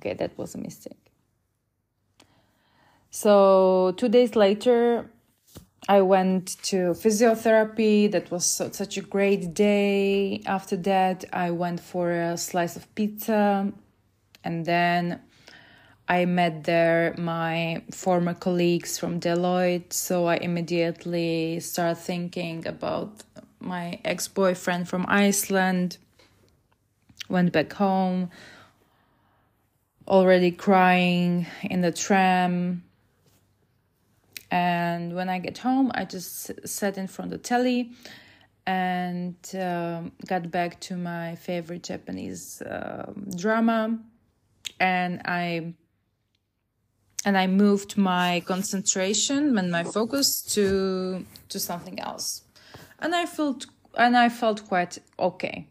Okay, 0.00 0.14
that 0.14 0.36
was 0.38 0.54
a 0.54 0.58
mistake. 0.58 0.96
So, 3.10 3.92
two 3.98 4.08
days 4.08 4.34
later, 4.34 5.10
I 5.88 6.00
went 6.00 6.62
to 6.64 6.92
physiotherapy. 6.92 8.10
That 8.10 8.30
was 8.30 8.46
such 8.46 8.96
a 8.96 9.02
great 9.02 9.52
day. 9.52 10.42
After 10.46 10.76
that, 10.76 11.24
I 11.32 11.50
went 11.50 11.80
for 11.80 12.12
a 12.12 12.38
slice 12.38 12.76
of 12.76 12.94
pizza. 12.94 13.72
And 14.42 14.64
then 14.64 15.20
I 16.08 16.24
met 16.24 16.64
there 16.64 17.14
my 17.18 17.82
former 17.92 18.34
colleagues 18.34 18.98
from 18.98 19.20
Deloitte. 19.20 19.92
So 19.92 20.26
I 20.26 20.36
immediately 20.36 21.60
started 21.60 22.00
thinking 22.00 22.66
about 22.66 23.22
my 23.58 24.00
ex 24.04 24.28
boyfriend 24.28 24.88
from 24.88 25.04
Iceland. 25.08 25.98
Went 27.28 27.52
back 27.52 27.72
home, 27.74 28.30
already 30.10 30.50
crying 30.50 31.46
in 31.62 31.80
the 31.80 31.92
tram. 31.92 32.82
And 34.50 35.14
when 35.14 35.28
I 35.28 35.38
get 35.38 35.58
home, 35.58 35.92
I 35.94 36.04
just 36.04 36.68
sat 36.68 36.98
in 36.98 37.06
front 37.06 37.32
of 37.32 37.40
the 37.40 37.48
telly 37.48 37.92
and 38.66 39.36
um, 39.54 40.12
got 40.26 40.50
back 40.50 40.80
to 40.80 40.96
my 40.96 41.36
favorite 41.36 41.84
Japanese 41.84 42.60
uh, 42.62 43.12
drama, 43.36 43.98
and 44.80 45.22
I 45.24 45.74
and 47.24 47.38
I 47.38 47.46
moved 47.46 47.96
my 47.96 48.42
concentration 48.46 49.56
and 49.56 49.70
my 49.70 49.84
focus 49.84 50.42
to 50.54 51.24
to 51.48 51.58
something 51.58 52.00
else, 52.00 52.42
and 52.98 53.14
I 53.14 53.24
felt 53.26 53.66
and 53.96 54.16
I 54.16 54.28
felt 54.28 54.66
quite 54.66 54.98
okay 55.18 55.69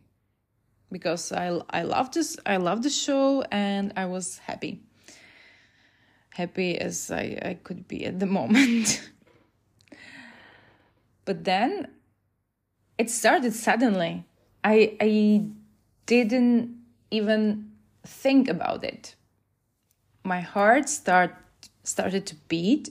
because 0.92 1.32
I 1.32 1.60
I 1.70 1.84
love 1.84 2.12
this 2.12 2.38
I 2.46 2.58
love 2.58 2.84
the 2.84 2.90
show 2.90 3.44
and 3.52 3.94
I 3.96 4.06
was 4.06 4.40
happy 4.40 4.82
happy 6.40 6.78
as 6.78 7.12
I, 7.12 7.38
I 7.42 7.54
could 7.66 7.88
be 7.88 8.06
at 8.06 8.20
the 8.20 8.26
moment. 8.26 9.10
but 11.26 11.44
then 11.44 11.88
it 12.98 13.10
started 13.10 13.54
suddenly. 13.54 14.24
I 14.64 14.96
I 15.02 15.46
didn't 16.06 16.78
even 17.12 17.72
think 18.04 18.48
about 18.48 18.84
it. 18.84 19.16
My 20.24 20.42
heart 20.42 20.88
start 20.90 21.32
started 21.84 22.26
to 22.28 22.36
beat 22.48 22.90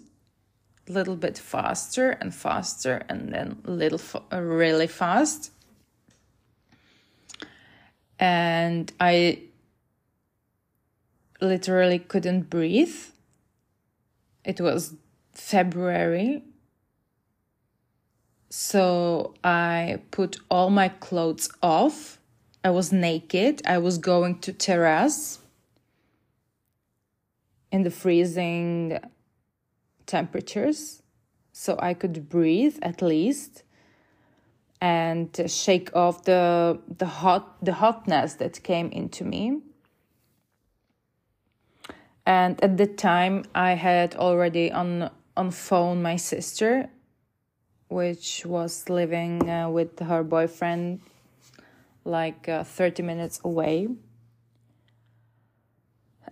a 0.89 0.93
little 0.93 1.17
bit 1.17 1.39
faster 1.39 2.11
and 2.21 2.35
faster 2.35 3.05
and 3.09 3.33
then 3.33 3.59
little 3.65 3.99
fa- 3.99 4.23
uh, 4.33 4.41
really 4.41 4.87
fast. 4.87 5.53
And 8.19 8.93
I 9.01 9.41
literally 11.41 11.99
couldn't 11.99 12.51
breathe 12.51 12.97
it 14.49 14.62
was 14.62 14.95
February. 15.33 16.43
So 18.49 19.35
I 19.45 20.01
put 20.11 20.39
all 20.51 20.71
my 20.71 20.89
clothes 20.89 21.51
off. 21.62 22.19
I 22.64 22.71
was 22.71 22.91
naked. 22.91 23.61
I 23.66 23.77
was 23.77 23.99
going 23.99 24.39
to 24.41 24.55
terrace 24.55 25.41
in 27.71 27.83
the 27.83 27.91
freezing 27.91 28.99
temperatures 30.07 31.03
so 31.53 31.79
I 31.79 31.93
could 31.93 32.31
breathe 32.31 32.79
at 32.81 33.03
least 33.03 33.64
and 34.81 35.29
shake 35.47 35.95
off 35.95 36.24
the 36.24 36.79
the 36.99 37.07
hot 37.07 37.64
the 37.64 37.72
hotness 37.72 38.35
that 38.35 38.62
came 38.62 38.89
into 38.91 39.24
me. 39.24 39.61
And 42.26 42.62
at 42.62 42.76
the 42.76 42.87
time 42.87 43.45
i 43.55 43.72
had 43.72 44.14
already 44.16 44.70
on 44.70 45.11
on 45.37 45.51
phone 45.51 46.03
my 46.03 46.16
sister 46.16 46.91
which 47.89 48.45
was 48.45 48.91
living 48.91 49.49
uh, 49.49 49.68
with 49.70 49.99
her 50.01 50.22
boyfriend 50.22 51.01
like 52.05 52.49
uh, 52.49 52.64
30 52.64 53.03
minutes 53.03 53.41
away 53.45 53.89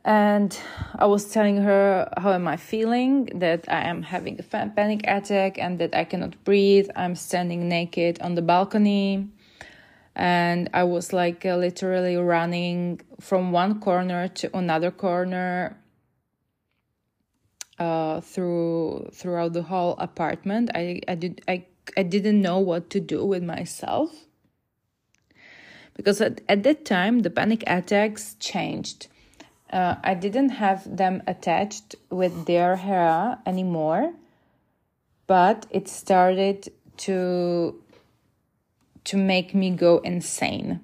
and 0.07 0.59
i 0.99 1.05
was 1.05 1.31
telling 1.31 1.57
her 1.57 2.09
how 2.17 2.33
am 2.33 2.47
i 2.49 2.57
feeling 2.57 3.27
that 3.35 3.65
i 3.69 3.81
am 3.83 4.03
having 4.03 4.39
a 4.39 4.43
panic 4.43 5.01
attack 5.05 5.59
and 5.59 5.79
that 5.79 5.95
i 5.95 6.05
cannot 6.05 6.43
breathe 6.45 6.89
i'm 6.97 7.15
standing 7.15 7.69
naked 7.69 8.19
on 8.23 8.35
the 8.35 8.43
balcony 8.43 9.29
and 10.15 10.71
i 10.73 10.83
was 10.83 11.13
like 11.13 11.45
uh, 11.45 11.57
literally 11.57 12.17
running 12.17 13.01
from 13.21 13.53
one 13.53 13.81
corner 13.81 14.29
to 14.29 14.57
another 14.57 14.91
corner 14.91 15.77
uh, 17.79 18.21
through 18.21 19.09
throughout 19.13 19.53
the 19.53 19.63
whole 19.63 19.97
apartment. 19.99 20.71
I 20.75 21.01
I 21.09 21.15
did 21.15 21.43
I 21.49 21.65
I 21.97 22.03
didn't 22.03 22.41
know 22.41 22.59
what 22.59 22.91
to 22.91 23.01
do 23.01 23.25
with 23.25 23.43
myself 23.43 24.27
because 25.95 26.21
at, 26.21 26.41
at 26.49 26.63
that 26.65 26.85
time 26.85 27.21
the 27.21 27.31
panic 27.31 27.63
attacks 27.67 28.35
changed. 28.41 29.09
Uh, 29.71 29.97
I 30.03 30.15
didn't 30.15 30.51
have 30.51 30.97
them 30.97 31.23
attached 31.27 31.97
with 32.11 32.47
their 32.47 32.77
hair 32.77 33.39
anymore, 33.45 34.13
but 35.27 35.67
it 35.71 35.89
started 35.89 36.73
to 36.99 37.83
to 39.05 39.17
make 39.17 39.55
me 39.55 39.71
go 39.71 39.99
insane. 39.99 40.81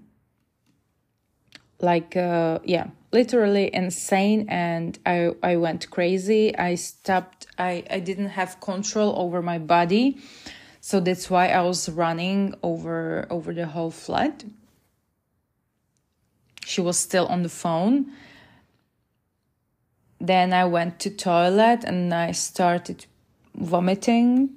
Like 1.81 2.17
uh, 2.17 2.61
yeah, 2.65 2.89
literally 3.13 3.73
insane 3.73 4.47
and 4.49 4.99
I, 5.05 5.33
I 5.43 5.57
went 5.57 5.91
crazy. 5.91 6.57
I 6.57 6.75
stopped, 6.77 7.47
I, 7.59 7.85
I 7.91 8.01
didn't 8.01 8.31
have 8.31 8.61
control 8.61 9.15
over 9.17 9.43
my 9.43 9.59
body. 9.59 10.19
So 10.81 10.99
that's 10.99 11.31
why 11.31 11.49
I 11.49 11.63
was 11.63 11.89
running 11.89 12.55
over 12.63 13.27
over 13.31 13.55
the 13.55 13.67
whole 13.67 13.91
flat. 13.91 14.45
She 16.65 16.81
was 16.81 16.99
still 16.99 17.27
on 17.27 17.43
the 17.43 17.49
phone. 17.49 18.13
Then 20.23 20.53
I 20.53 20.67
went 20.67 21.01
to 21.01 21.11
toilet 21.11 21.83
and 21.83 22.15
I 22.15 22.31
started 22.31 23.07
vomiting. 23.57 24.51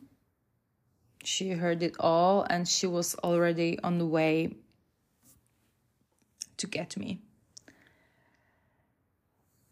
She 1.24 1.50
heard 1.50 1.82
it 1.82 1.96
all 2.00 2.46
and 2.48 2.68
she 2.68 2.86
was 2.86 3.16
already 3.24 3.80
on 3.80 3.98
the 3.98 4.06
way 4.06 4.54
to 6.58 6.68
get 6.68 6.96
me. 6.96 7.20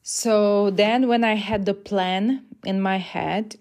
So 0.02 0.72
then, 0.72 1.08
when 1.08 1.24
I 1.24 1.36
had 1.36 1.68
the 1.68 1.76
plan 1.76 2.44
in 2.66 2.82
my 2.82 2.98
head, 2.98 3.58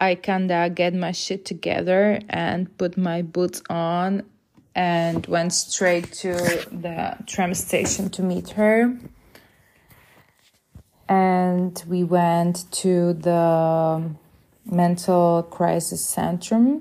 I 0.00 0.14
kinda 0.14 0.70
get 0.74 0.94
my 0.94 1.12
shit 1.12 1.44
together 1.44 2.18
and 2.30 2.76
put 2.78 2.96
my 2.96 3.20
boots 3.20 3.62
on 3.68 4.24
and 4.76 5.26
went 5.26 5.52
straight 5.52 6.12
to 6.12 6.34
the 6.70 7.16
tram 7.26 7.54
station 7.54 8.10
to 8.10 8.22
meet 8.22 8.50
her. 8.50 8.96
And 11.08 11.82
we 11.88 12.04
went 12.04 12.70
to 12.82 13.14
the 13.14 14.10
mental 14.64 15.42
crisis 15.42 16.04
center 16.04 16.80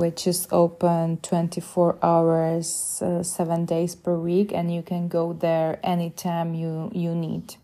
which 0.00 0.26
is 0.26 0.48
open 0.50 1.18
24 1.18 1.98
hours, 2.02 3.02
uh, 3.02 3.22
seven 3.22 3.66
days 3.66 3.94
per 3.94 4.14
week, 4.14 4.50
and 4.50 4.72
you 4.72 4.82
can 4.82 5.08
go 5.08 5.34
there 5.34 5.78
anytime 5.82 6.54
you, 6.54 6.90
you 6.94 7.14
need. 7.14 7.54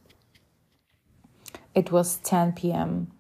It 1.75 1.91
was 1.91 2.19
10 2.19 2.53
p.m. 2.53 3.11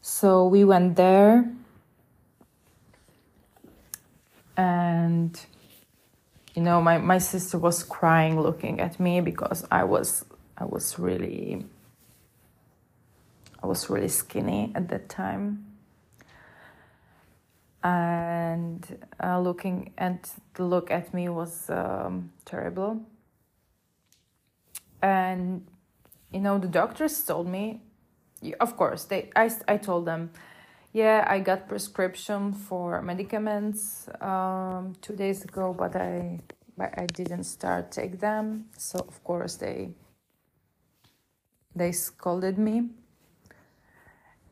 So 0.00 0.46
we 0.46 0.62
went 0.62 0.94
there, 0.94 1.50
and 4.56 5.38
you 6.56 6.62
know, 6.62 6.80
my, 6.80 6.96
my 6.96 7.18
sister 7.18 7.58
was 7.58 7.82
crying 7.82 8.40
looking 8.40 8.80
at 8.80 8.98
me 8.98 9.20
because 9.20 9.66
I 9.70 9.84
was 9.84 10.24
I 10.56 10.64
was 10.64 10.98
really 10.98 11.66
I 13.62 13.66
was 13.66 13.90
really 13.90 14.08
skinny 14.08 14.72
at 14.74 14.88
that 14.88 15.08
time. 15.10 15.66
And 17.84 19.06
uh, 19.22 19.38
looking 19.38 19.92
and 19.98 20.18
the 20.54 20.64
look 20.64 20.90
at 20.90 21.12
me 21.12 21.28
was 21.28 21.68
um, 21.68 22.32
terrible. 22.46 23.02
And 25.02 25.66
you 26.32 26.40
know 26.40 26.58
the 26.58 26.68
doctors 26.68 27.22
told 27.22 27.46
me 27.46 27.82
of 28.60 28.76
course 28.76 29.04
they 29.04 29.30
I, 29.36 29.50
I 29.68 29.76
told 29.76 30.06
them 30.06 30.30
yeah 30.96 31.26
i 31.28 31.38
got 31.38 31.68
prescription 31.68 32.54
for 32.54 33.02
medicaments 33.02 34.08
um, 34.22 34.94
two 35.02 35.14
days 35.14 35.44
ago 35.44 35.74
but 35.76 35.94
i 35.94 36.40
but 36.78 36.90
i 36.96 37.04
didn't 37.18 37.44
start 37.44 37.92
take 37.92 38.18
them 38.18 38.64
so 38.78 38.98
of 39.00 39.22
course 39.22 39.56
they 39.56 39.90
they 41.74 41.92
scolded 41.92 42.56
me 42.58 42.88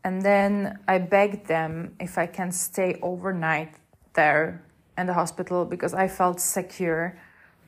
and 0.05 0.21
then 0.21 0.79
I 0.87 0.99
begged 0.99 1.47
them 1.47 1.97
if 1.99 2.19
I 2.19 2.27
can 2.27 2.53
stay 2.53 2.99
overnight 3.01 3.75
there 4.13 4.63
in 4.99 5.07
the 5.07 5.15
hospital 5.15 5.65
because 5.65 5.95
I 5.95 6.09
felt 6.09 6.41
secure 6.41 7.19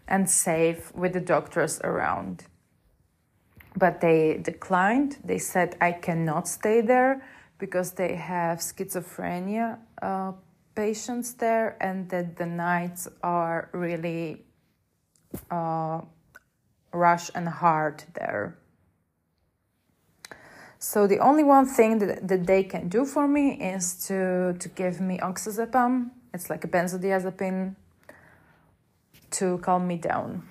and 0.06 0.28
safe 0.28 0.94
with 0.94 1.14
the 1.14 1.20
doctors 1.20 1.80
around. 1.82 2.44
But 3.74 4.02
they 4.02 4.38
declined. 4.42 5.16
They 5.24 5.38
said 5.38 5.76
I 5.80 5.92
cannot 5.92 6.46
stay 6.46 6.82
there 6.82 7.22
because 7.58 7.92
they 7.92 8.14
have 8.14 8.58
schizophrenia 8.58 9.78
uh, 10.02 10.32
patients 10.74 11.34
there 11.34 11.76
and 11.80 12.08
that 12.10 12.36
the 12.36 12.46
nights 12.46 13.08
are 13.22 13.70
really 13.72 14.44
uh, 15.50 16.00
rush 16.92 17.30
and 17.34 17.48
hard 17.48 18.04
there. 18.14 18.58
So 20.78 21.06
the 21.06 21.18
only 21.18 21.42
one 21.42 21.66
thing 21.66 21.98
that, 21.98 22.28
that 22.28 22.46
they 22.46 22.62
can 22.62 22.88
do 22.88 23.04
for 23.04 23.26
me 23.26 23.52
is 23.52 24.06
to, 24.06 24.54
to 24.58 24.68
give 24.68 25.00
me 25.00 25.18
oxazepam. 25.18 26.10
It's 26.34 26.50
like 26.50 26.64
a 26.64 26.68
benzodiazepine 26.68 27.74
to 29.32 29.58
calm 29.58 29.86
me 29.86 29.96
down. 29.96 30.42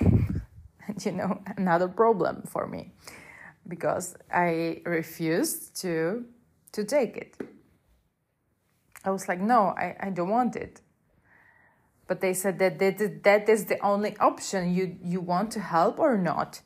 and 0.00 0.40
you 1.04 1.12
know, 1.12 1.42
another 1.56 1.88
problem 1.88 2.42
for 2.46 2.66
me 2.66 2.92
because 3.68 4.16
I 4.32 4.82
refused 4.84 5.80
to 5.82 6.24
to 6.72 6.84
take 6.84 7.16
it. 7.16 7.36
I 9.04 9.10
was 9.10 9.28
like, 9.28 9.40
no, 9.40 9.74
I, 9.76 9.96
I 10.00 10.10
don't 10.10 10.28
want 10.28 10.56
it. 10.56 10.80
But 12.06 12.20
they 12.20 12.34
said 12.34 12.58
that 12.58 12.78
that, 12.78 13.22
that 13.24 13.48
is 13.48 13.66
the 13.66 13.78
only 13.80 14.16
option. 14.18 14.74
You 14.74 14.96
you 15.02 15.20
want 15.20 15.50
to 15.52 15.60
help 15.60 15.98
or 15.98 16.16
not? 16.16 16.62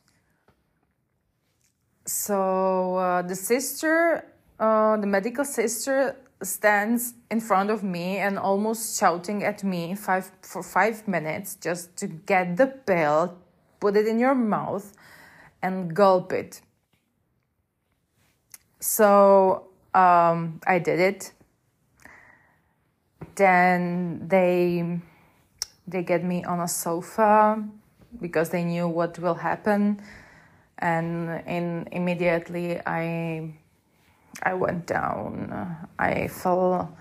so 2.06 2.96
uh, 2.96 3.22
the 3.22 3.36
sister, 3.36 4.24
uh, 4.58 4.96
the 4.96 5.06
medical 5.06 5.44
sister, 5.44 6.16
stands 6.42 7.14
in 7.30 7.40
front 7.40 7.70
of 7.70 7.84
me 7.84 8.18
and 8.18 8.36
almost 8.36 8.98
shouting 8.98 9.44
at 9.44 9.62
me 9.62 9.94
five 9.94 10.32
for 10.42 10.62
five 10.62 11.06
minutes 11.06 11.54
just 11.54 11.96
to 11.96 12.08
get 12.08 12.56
the 12.56 12.66
pill, 12.66 13.38
put 13.78 13.96
it 13.96 14.08
in 14.08 14.18
your 14.18 14.34
mouth, 14.34 14.92
and 15.62 15.94
gulp 15.94 16.32
it. 16.32 16.60
So 18.82 19.68
um, 19.94 20.60
I 20.66 20.80
did 20.80 20.98
it. 20.98 21.32
Then 23.36 24.26
they 24.26 24.98
they 25.86 26.02
get 26.02 26.24
me 26.24 26.42
on 26.42 26.58
a 26.58 26.66
sofa 26.66 27.62
because 28.20 28.50
they 28.50 28.64
knew 28.64 28.88
what 28.88 29.18
will 29.20 29.34
happen 29.34 30.02
and 30.78 31.42
in 31.46 31.86
immediately 31.92 32.80
I 32.84 33.54
I 34.42 34.54
went 34.54 34.86
down. 34.86 35.86
I 35.98 36.26
fell 36.26 36.96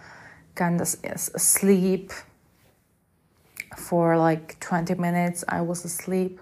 kind 0.54 0.80
of 0.82 0.96
asleep 1.04 2.12
for 3.76 4.18
like 4.18 4.60
20 4.60 4.94
minutes. 4.96 5.44
I 5.48 5.62
was 5.62 5.84
asleep. 5.84 6.40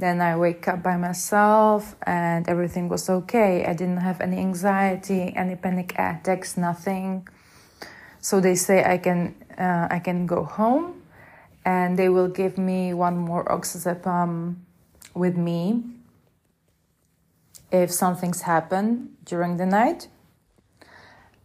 Then 0.00 0.22
I 0.22 0.34
wake 0.34 0.66
up 0.66 0.82
by 0.82 0.96
myself 0.96 1.94
and 2.06 2.48
everything 2.48 2.88
was 2.88 3.10
okay. 3.10 3.66
I 3.66 3.74
didn't 3.74 3.98
have 3.98 4.22
any 4.22 4.38
anxiety, 4.38 5.32
any 5.36 5.56
panic 5.56 5.92
attacks, 5.98 6.56
nothing. 6.56 7.28
So 8.22 8.40
they 8.40 8.54
say 8.54 8.82
I 8.82 8.96
can 8.96 9.34
uh, 9.58 9.88
I 9.90 9.98
can 9.98 10.24
go 10.24 10.44
home 10.44 11.02
and 11.66 11.98
they 11.98 12.08
will 12.08 12.28
give 12.28 12.56
me 12.56 12.94
one 12.94 13.18
more 13.18 13.44
oxazepam 13.44 14.56
with 15.14 15.36
me 15.36 15.82
if 17.70 17.92
something's 17.92 18.42
happened 18.42 19.10
during 19.24 19.58
the 19.58 19.66
night. 19.66 20.08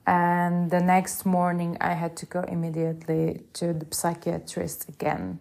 And 0.07 0.71
the 0.71 0.79
next 0.79 1.25
morning, 1.25 1.75
I 1.81 1.93
had 1.93 2.15
to 2.17 2.25
go 2.25 2.41
immediately 2.41 3.41
to 3.53 3.73
the 3.73 3.87
psychiatrist 3.91 4.87
again. 4.87 5.39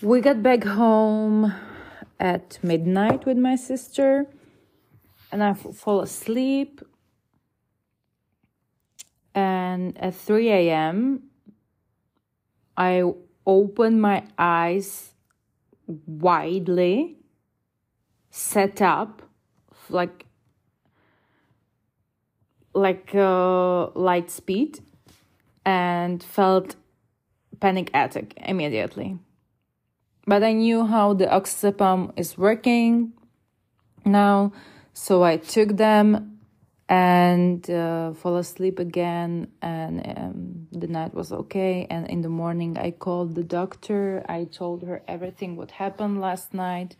We 0.00 0.20
got 0.20 0.44
back 0.44 0.62
home 0.62 1.52
at 2.20 2.60
midnight 2.62 3.26
with 3.26 3.36
my 3.36 3.56
sister, 3.56 4.26
and 5.32 5.42
I 5.42 5.54
fall 5.54 6.02
asleep. 6.02 6.80
And 9.34 9.98
at 9.98 10.14
3 10.14 10.50
a.m., 10.50 11.24
I 12.76 13.02
open 13.44 14.00
my 14.00 14.22
eyes 14.38 15.14
widely 16.06 17.16
set 18.30 18.80
up 18.80 19.22
like 19.88 20.26
like 22.72 23.12
uh, 23.16 23.88
light 23.94 24.30
speed 24.30 24.78
and 25.64 26.22
felt 26.22 26.76
panic 27.58 27.90
attack 27.94 28.34
immediately 28.36 29.18
but 30.28 30.42
i 30.42 30.52
knew 30.52 30.86
how 30.86 31.12
the 31.14 31.26
oxazepam 31.26 32.12
is 32.16 32.38
working 32.38 33.12
now 34.04 34.52
so 34.92 35.24
i 35.24 35.36
took 35.36 35.76
them 35.76 36.38
and 36.88 37.68
uh, 37.68 38.12
asleep 38.24 38.78
again 38.78 39.48
and 39.60 40.00
um, 40.16 40.68
the 40.72 40.86
night 40.86 41.12
was 41.12 41.32
okay. 41.32 41.86
And 41.90 42.08
in 42.08 42.22
the 42.22 42.30
morning 42.30 42.78
i 42.78 42.90
called 42.90 43.34
the 43.34 43.44
doctor. 43.44 44.24
I 44.28 44.44
told 44.44 44.82
her 44.84 45.02
everything 45.06 45.56
what 45.56 45.70
happened 45.70 46.20
last 46.20 46.54
night 46.54 46.96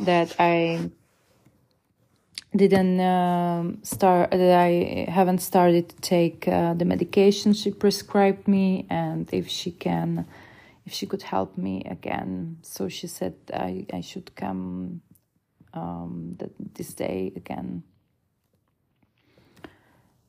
that 0.00 0.34
i 0.38 0.90
didn't 2.56 3.00
um, 3.00 3.78
start 3.82 4.30
that 4.30 4.60
I 4.60 5.06
haven't 5.10 5.40
started 5.40 5.88
to 5.88 5.96
take 5.96 6.46
uh, 6.46 6.74
the 6.74 6.84
medication 6.84 7.52
she 7.52 7.72
prescribed 7.72 8.46
me 8.46 8.86
and 8.88 9.28
if 9.32 9.48
she 9.48 9.72
can 9.72 10.24
if 10.86 10.92
she 10.92 11.06
could 11.06 11.22
help 11.22 11.56
me 11.56 11.82
again 11.90 12.58
so 12.62 12.88
she 12.88 13.06
said 13.06 13.34
I, 13.52 13.86
I 13.92 14.00
should 14.00 14.34
come 14.34 15.00
um, 15.72 16.36
this 16.74 16.94
day 16.94 17.32
again 17.34 17.82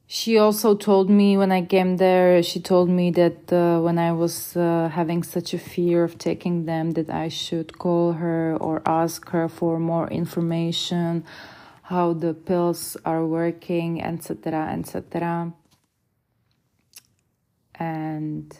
she 0.07 0.37
also 0.37 0.75
told 0.75 1.09
me 1.09 1.35
when 1.35 1.51
I 1.51 1.63
came 1.63 1.97
there, 1.97 2.43
she 2.43 2.59
told 2.59 2.89
me 2.89 3.09
that 3.11 3.51
uh, 3.51 3.79
when 3.79 3.97
I 3.97 4.11
was 4.11 4.55
uh, 4.55 4.89
having 4.93 5.23
such 5.23 5.53
a 5.55 5.57
fear 5.57 6.03
of 6.03 6.19
taking 6.19 6.65
them, 6.65 6.91
that 6.91 7.09
I 7.09 7.27
should 7.27 7.79
call 7.79 8.13
her 8.13 8.55
or 8.61 8.83
ask 8.85 9.27
her 9.29 9.49
for 9.49 9.79
more 9.79 10.07
information, 10.09 11.25
how 11.81 12.13
the 12.13 12.35
pills 12.35 12.95
are 13.03 13.25
working, 13.25 14.03
etc., 14.03 14.75
etc. 14.77 15.53
And 17.73 18.55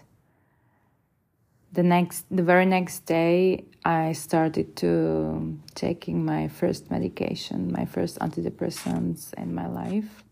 the 1.76 1.84
next, 1.84 2.26
the 2.32 2.42
very 2.44 2.66
next 2.66 3.06
day, 3.06 3.66
I 3.84 4.14
started 4.14 4.76
to 4.78 5.60
taking 5.76 6.26
my 6.26 6.48
first 6.48 6.90
medication, 6.90 7.72
my 7.72 7.86
first 7.86 8.18
antidepressants 8.20 9.34
in 9.36 9.54
my 9.54 9.68
life. 9.68 10.24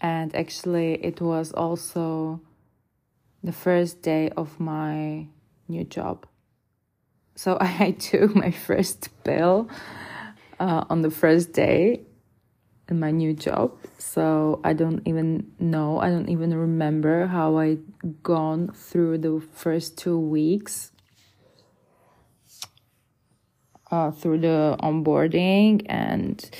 And 0.00 0.34
actually 0.36 0.94
it 1.04 1.20
was 1.20 1.52
also 1.52 2.40
the 3.42 3.52
first 3.52 4.02
day 4.02 4.30
of 4.36 4.60
my 4.60 5.26
new 5.66 5.84
job. 5.84 6.26
So 7.34 7.56
i 7.60 7.92
took 7.92 8.36
my 8.36 8.50
first 8.50 9.08
pill 9.24 9.68
uh, 10.60 10.84
on 10.90 11.02
the 11.02 11.10
first 11.10 11.52
day 11.52 12.02
in 12.88 12.98
my 12.98 13.10
new 13.10 13.34
job 13.34 13.72
so 13.98 14.60
i 14.64 14.72
don't 14.72 15.06
even 15.06 15.50
know 15.58 15.98
i 15.98 16.08
don't 16.08 16.28
even 16.28 16.54
remember 16.54 17.26
how 17.26 17.58
i 17.58 17.76
gone 18.22 18.68
through 18.72 19.18
the 19.18 19.40
first 19.54 19.98
two 19.98 20.18
weeks 20.18 20.92
uh, 23.90 24.10
through 24.10 24.38
the 24.38 24.76
onboarding 24.82 25.84
and 25.88 26.50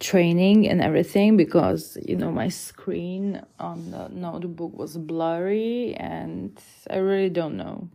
training 0.00 0.68
and 0.68 0.82
everything 0.82 1.36
because 1.36 1.96
you 2.06 2.16
know 2.16 2.30
my 2.30 2.48
screen 2.48 3.40
on 3.58 3.90
the 3.90 4.08
notebook 4.08 4.76
was 4.76 4.96
blurry 4.96 5.94
and 5.94 6.60
I 6.90 6.96
really 6.96 7.30
don't 7.30 7.56
know. 7.56 7.88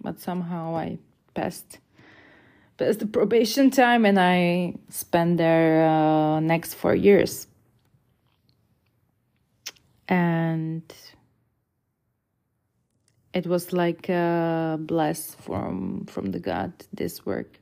But 0.00 0.20
somehow 0.20 0.76
I 0.76 0.98
passed 1.34 1.78
passed 2.76 3.00
the 3.00 3.06
probation 3.06 3.70
time 3.70 4.04
and 4.04 4.18
I 4.18 4.74
spent 4.88 5.38
there 5.38 5.86
uh, 5.86 6.40
next 6.40 6.74
four 6.74 6.94
years. 6.94 7.46
And 10.08 10.82
it 13.34 13.46
was 13.46 13.72
like 13.72 14.08
a 14.08 14.78
bless 14.80 15.34
from 15.34 16.06
from 16.06 16.30
the 16.30 16.38
God 16.38 16.72
this 16.92 17.26
work. 17.26 17.58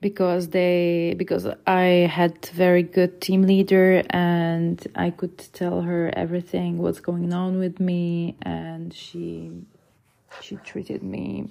Because 0.00 0.48
they 0.48 1.14
because 1.16 1.46
I 1.66 2.10
had 2.12 2.44
very 2.46 2.82
good 2.82 3.22
team 3.22 3.42
leader 3.42 4.02
and 4.10 4.86
I 4.94 5.10
could 5.10 5.38
tell 5.54 5.80
her 5.80 6.10
everything 6.14 6.76
what's 6.78 7.00
going 7.00 7.32
on 7.32 7.58
with 7.58 7.80
me 7.80 8.36
and 8.42 8.92
she 8.92 9.50
she 10.42 10.56
treated 10.56 11.02
me 11.02 11.48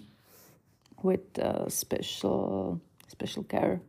with 1.04 1.38
uh, 1.40 1.70
special 1.70 2.82
special 3.08 3.44
care. 3.44 3.82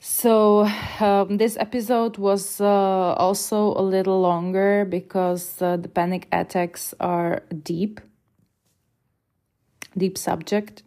So 0.00 0.68
um, 1.00 1.38
this 1.38 1.56
episode 1.56 2.18
was 2.18 2.60
uh, 2.60 2.64
also 2.64 3.72
a 3.74 3.82
little 3.82 4.20
longer 4.20 4.84
because 4.84 5.60
uh, 5.60 5.76
the 5.76 5.88
panic 5.88 6.28
attacks 6.30 6.94
are 7.00 7.42
deep, 7.64 8.00
deep 9.96 10.16
subject 10.16 10.84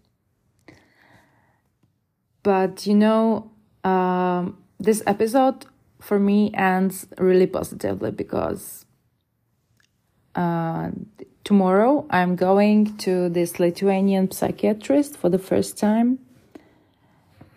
but 2.44 2.86
you 2.88 2.96
know, 2.96 3.52
um, 3.84 4.58
this 4.80 5.04
episode 5.06 5.66
for 6.00 6.20
me 6.20 6.52
ends 6.54 7.08
really 7.18 7.48
positively 7.48 8.12
because 8.12 8.86
uh, 10.36 10.90
tomorrow 11.44 12.06
I'm 12.10 12.36
going 12.36 12.98
to 12.98 13.30
this 13.30 13.60
Lithuanian 13.60 14.32
psychiatrist 14.32 15.18
for 15.18 15.30
the 15.30 15.40
first 15.40 15.78
time. 15.78 16.20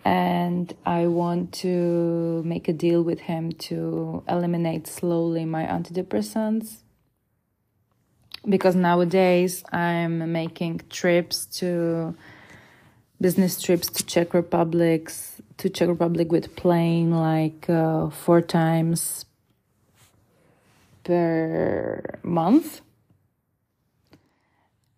And 0.04 0.74
I 0.84 1.06
want 1.06 1.52
to 1.64 2.42
make 2.44 2.68
a 2.68 2.72
deal 2.74 3.02
with 3.02 3.20
him 3.20 3.52
to 3.68 4.22
eliminate 4.28 4.86
slowly 4.86 5.44
my 5.46 5.64
antidepressants. 5.64 6.78
Because 8.46 8.76
nowadays 8.76 9.64
I'm 9.72 10.30
making 10.30 10.82
trips 10.90 11.46
to 11.58 12.14
business 13.18 13.62
trips 13.62 13.88
to 13.88 14.04
Czech 14.04 14.34
Republic, 14.34 15.10
to 15.56 15.70
Czech 15.70 15.88
Republic 15.88 16.30
with 16.30 16.54
plane 16.54 17.10
like 17.10 17.70
uh, 17.70 18.10
four 18.10 18.42
times 18.42 19.24
per 21.04 22.18
month. 22.22 22.82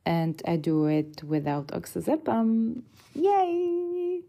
And 0.07 0.40
I 0.46 0.57
do 0.57 0.86
it 0.86 1.22
without 1.22 1.66
oxazepam. 1.68 2.82
Yay! 3.14 4.22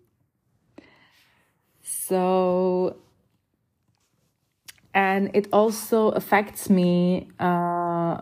So, 1.83 2.97
and 4.93 5.29
it 5.33 5.47
also 5.53 6.09
affects 6.09 6.69
me 6.69 7.29
uh, 7.39 8.21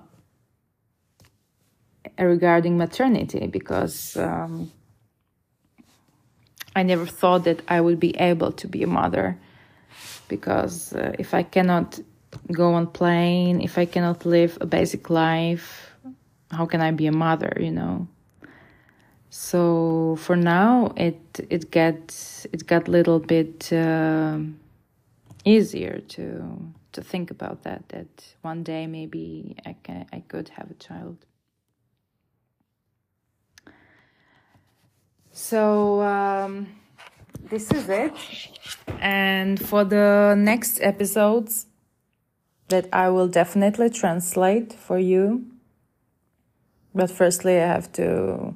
regarding 2.20 2.78
maternity 2.78 3.48
because 3.48 4.18
um, 4.18 4.72
I 6.76 6.84
never 6.84 7.06
thought 7.06 7.46
that 7.46 7.62
I 7.68 7.80
would 7.80 8.00
be 8.00 8.16
able 8.18 8.52
to 8.52 8.68
be 8.68 8.84
a 8.84 8.88
mother 8.88 9.40
because 10.28 10.94
uh, 10.94 11.14
if 11.18 11.34
I 11.34 11.44
cannot 11.44 12.00
go 12.52 12.74
on 12.74 12.88
plane, 12.88 13.62
if 13.62 13.78
I 13.78 13.86
cannot 13.86 14.26
live 14.26 14.58
a 14.62 14.66
basic 14.66 15.10
life, 15.10 15.85
how 16.56 16.66
can 16.66 16.82
I 16.82 16.92
be 16.92 17.08
a 17.08 17.12
mother, 17.12 17.58
you 17.60 17.72
know? 17.72 18.08
So 19.30 20.16
for 20.20 20.36
now, 20.36 20.94
it 20.96 21.20
it 21.50 21.72
gets 21.72 22.48
it 22.54 22.66
got 22.66 22.88
a 22.88 22.92
little 22.92 23.20
bit 23.20 23.72
uh, 23.74 24.40
easier 25.44 26.00
to 26.00 26.74
to 26.94 27.02
think 27.02 27.32
about 27.32 27.64
that. 27.64 27.90
That 27.90 28.08
one 28.42 28.64
day 28.64 28.88
maybe 28.88 29.56
I 29.66 29.76
can 29.84 30.06
I 30.14 30.22
could 30.22 30.50
have 30.50 30.72
a 30.72 30.76
child. 30.76 31.18
So 35.32 36.02
um, 36.02 36.68
this 37.50 37.72
is 37.72 37.90
it. 37.90 38.14
And 39.02 39.60
for 39.60 39.84
the 39.84 40.34
next 40.38 40.80
episodes 40.82 41.66
that 42.70 42.88
I 42.94 43.10
will 43.10 43.28
definitely 43.28 43.90
translate 43.90 44.74
for 44.74 44.98
you. 44.98 45.46
But 46.96 47.12
firstly, 47.12 47.58
I 47.58 47.68
have 47.68 47.92
to 47.94 48.56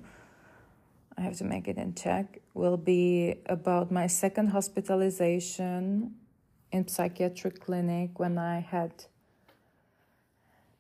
I 1.17 1.21
have 1.21 1.35
to 1.37 1.43
make 1.43 1.67
it 1.67 1.77
in 1.77 1.93
Czech. 1.93 2.39
Will 2.53 2.77
be 2.77 3.35
about 3.45 3.91
my 3.91 4.07
second 4.07 4.47
hospitalization 4.47 6.15
in 6.71 6.87
psychiatric 6.87 7.59
clinic 7.59 8.17
when 8.19 8.37
I 8.37 8.61
had 8.61 8.91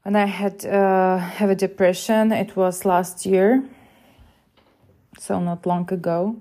when 0.03 0.15
I 0.15 0.25
had 0.25 0.65
uh, 0.65 1.17
have 1.17 1.49
a 1.49 1.55
depression. 1.55 2.31
It 2.31 2.55
was 2.55 2.85
last 2.85 3.25
year 3.25 3.69
so 5.19 5.39
not 5.39 5.65
long 5.65 5.91
ago, 5.91 6.37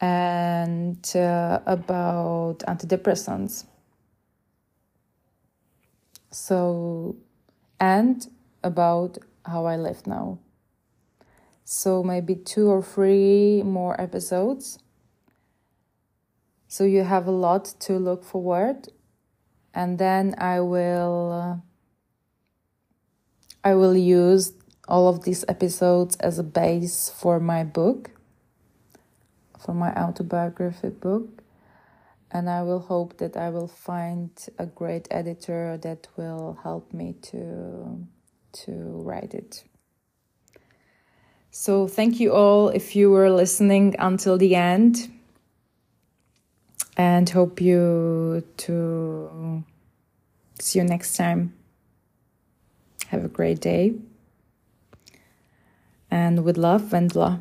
and 0.00 1.10
uh, 1.14 1.60
about 1.66 2.58
antidepressants. 2.66 3.66
So, 6.30 7.16
and 7.78 8.26
about 8.66 9.18
how 9.44 9.64
I 9.64 9.76
live 9.76 10.06
now. 10.06 10.38
So, 11.64 12.02
maybe 12.02 12.34
two 12.34 12.68
or 12.68 12.82
three 12.82 13.62
more 13.62 14.00
episodes. 14.00 14.78
So, 16.68 16.84
you 16.84 17.04
have 17.04 17.26
a 17.26 17.32
lot 17.32 17.64
to 17.80 17.98
look 17.98 18.24
forward, 18.24 18.88
and 19.72 19.98
then 19.98 20.34
I 20.38 20.60
will. 20.60 21.32
Uh, 21.32 21.56
I 23.64 23.74
will 23.74 23.96
use 23.96 24.52
all 24.86 25.08
of 25.08 25.24
these 25.24 25.44
episodes 25.48 26.14
as 26.16 26.38
a 26.38 26.44
base 26.44 27.10
for 27.10 27.40
my 27.40 27.64
book, 27.64 28.12
for 29.58 29.74
my 29.74 29.92
autobiography 29.94 30.90
book. 30.90 31.42
And 32.30 32.48
I 32.48 32.62
will 32.62 32.78
hope 32.78 33.18
that 33.18 33.36
I 33.36 33.50
will 33.50 33.66
find 33.66 34.30
a 34.56 34.66
great 34.66 35.08
editor 35.10 35.78
that 35.82 36.06
will 36.16 36.58
help 36.62 36.92
me 36.92 37.14
to 37.22 38.06
to 38.64 38.72
write 38.72 39.34
it. 39.34 39.64
So 41.50 41.88
thank 41.88 42.20
you 42.20 42.32
all 42.32 42.68
if 42.68 42.94
you 42.94 43.10
were 43.10 43.30
listening 43.30 43.94
until 43.98 44.36
the 44.36 44.54
end 44.54 45.10
and 46.96 47.28
hope 47.28 47.60
you 47.60 48.44
to 48.58 49.64
see 50.60 50.78
you 50.78 50.84
next 50.84 51.16
time. 51.16 51.54
Have 53.08 53.24
a 53.24 53.28
great 53.28 53.60
day. 53.60 53.94
And 56.10 56.44
with 56.44 56.56
love, 56.56 56.82
Vendla. 56.82 57.40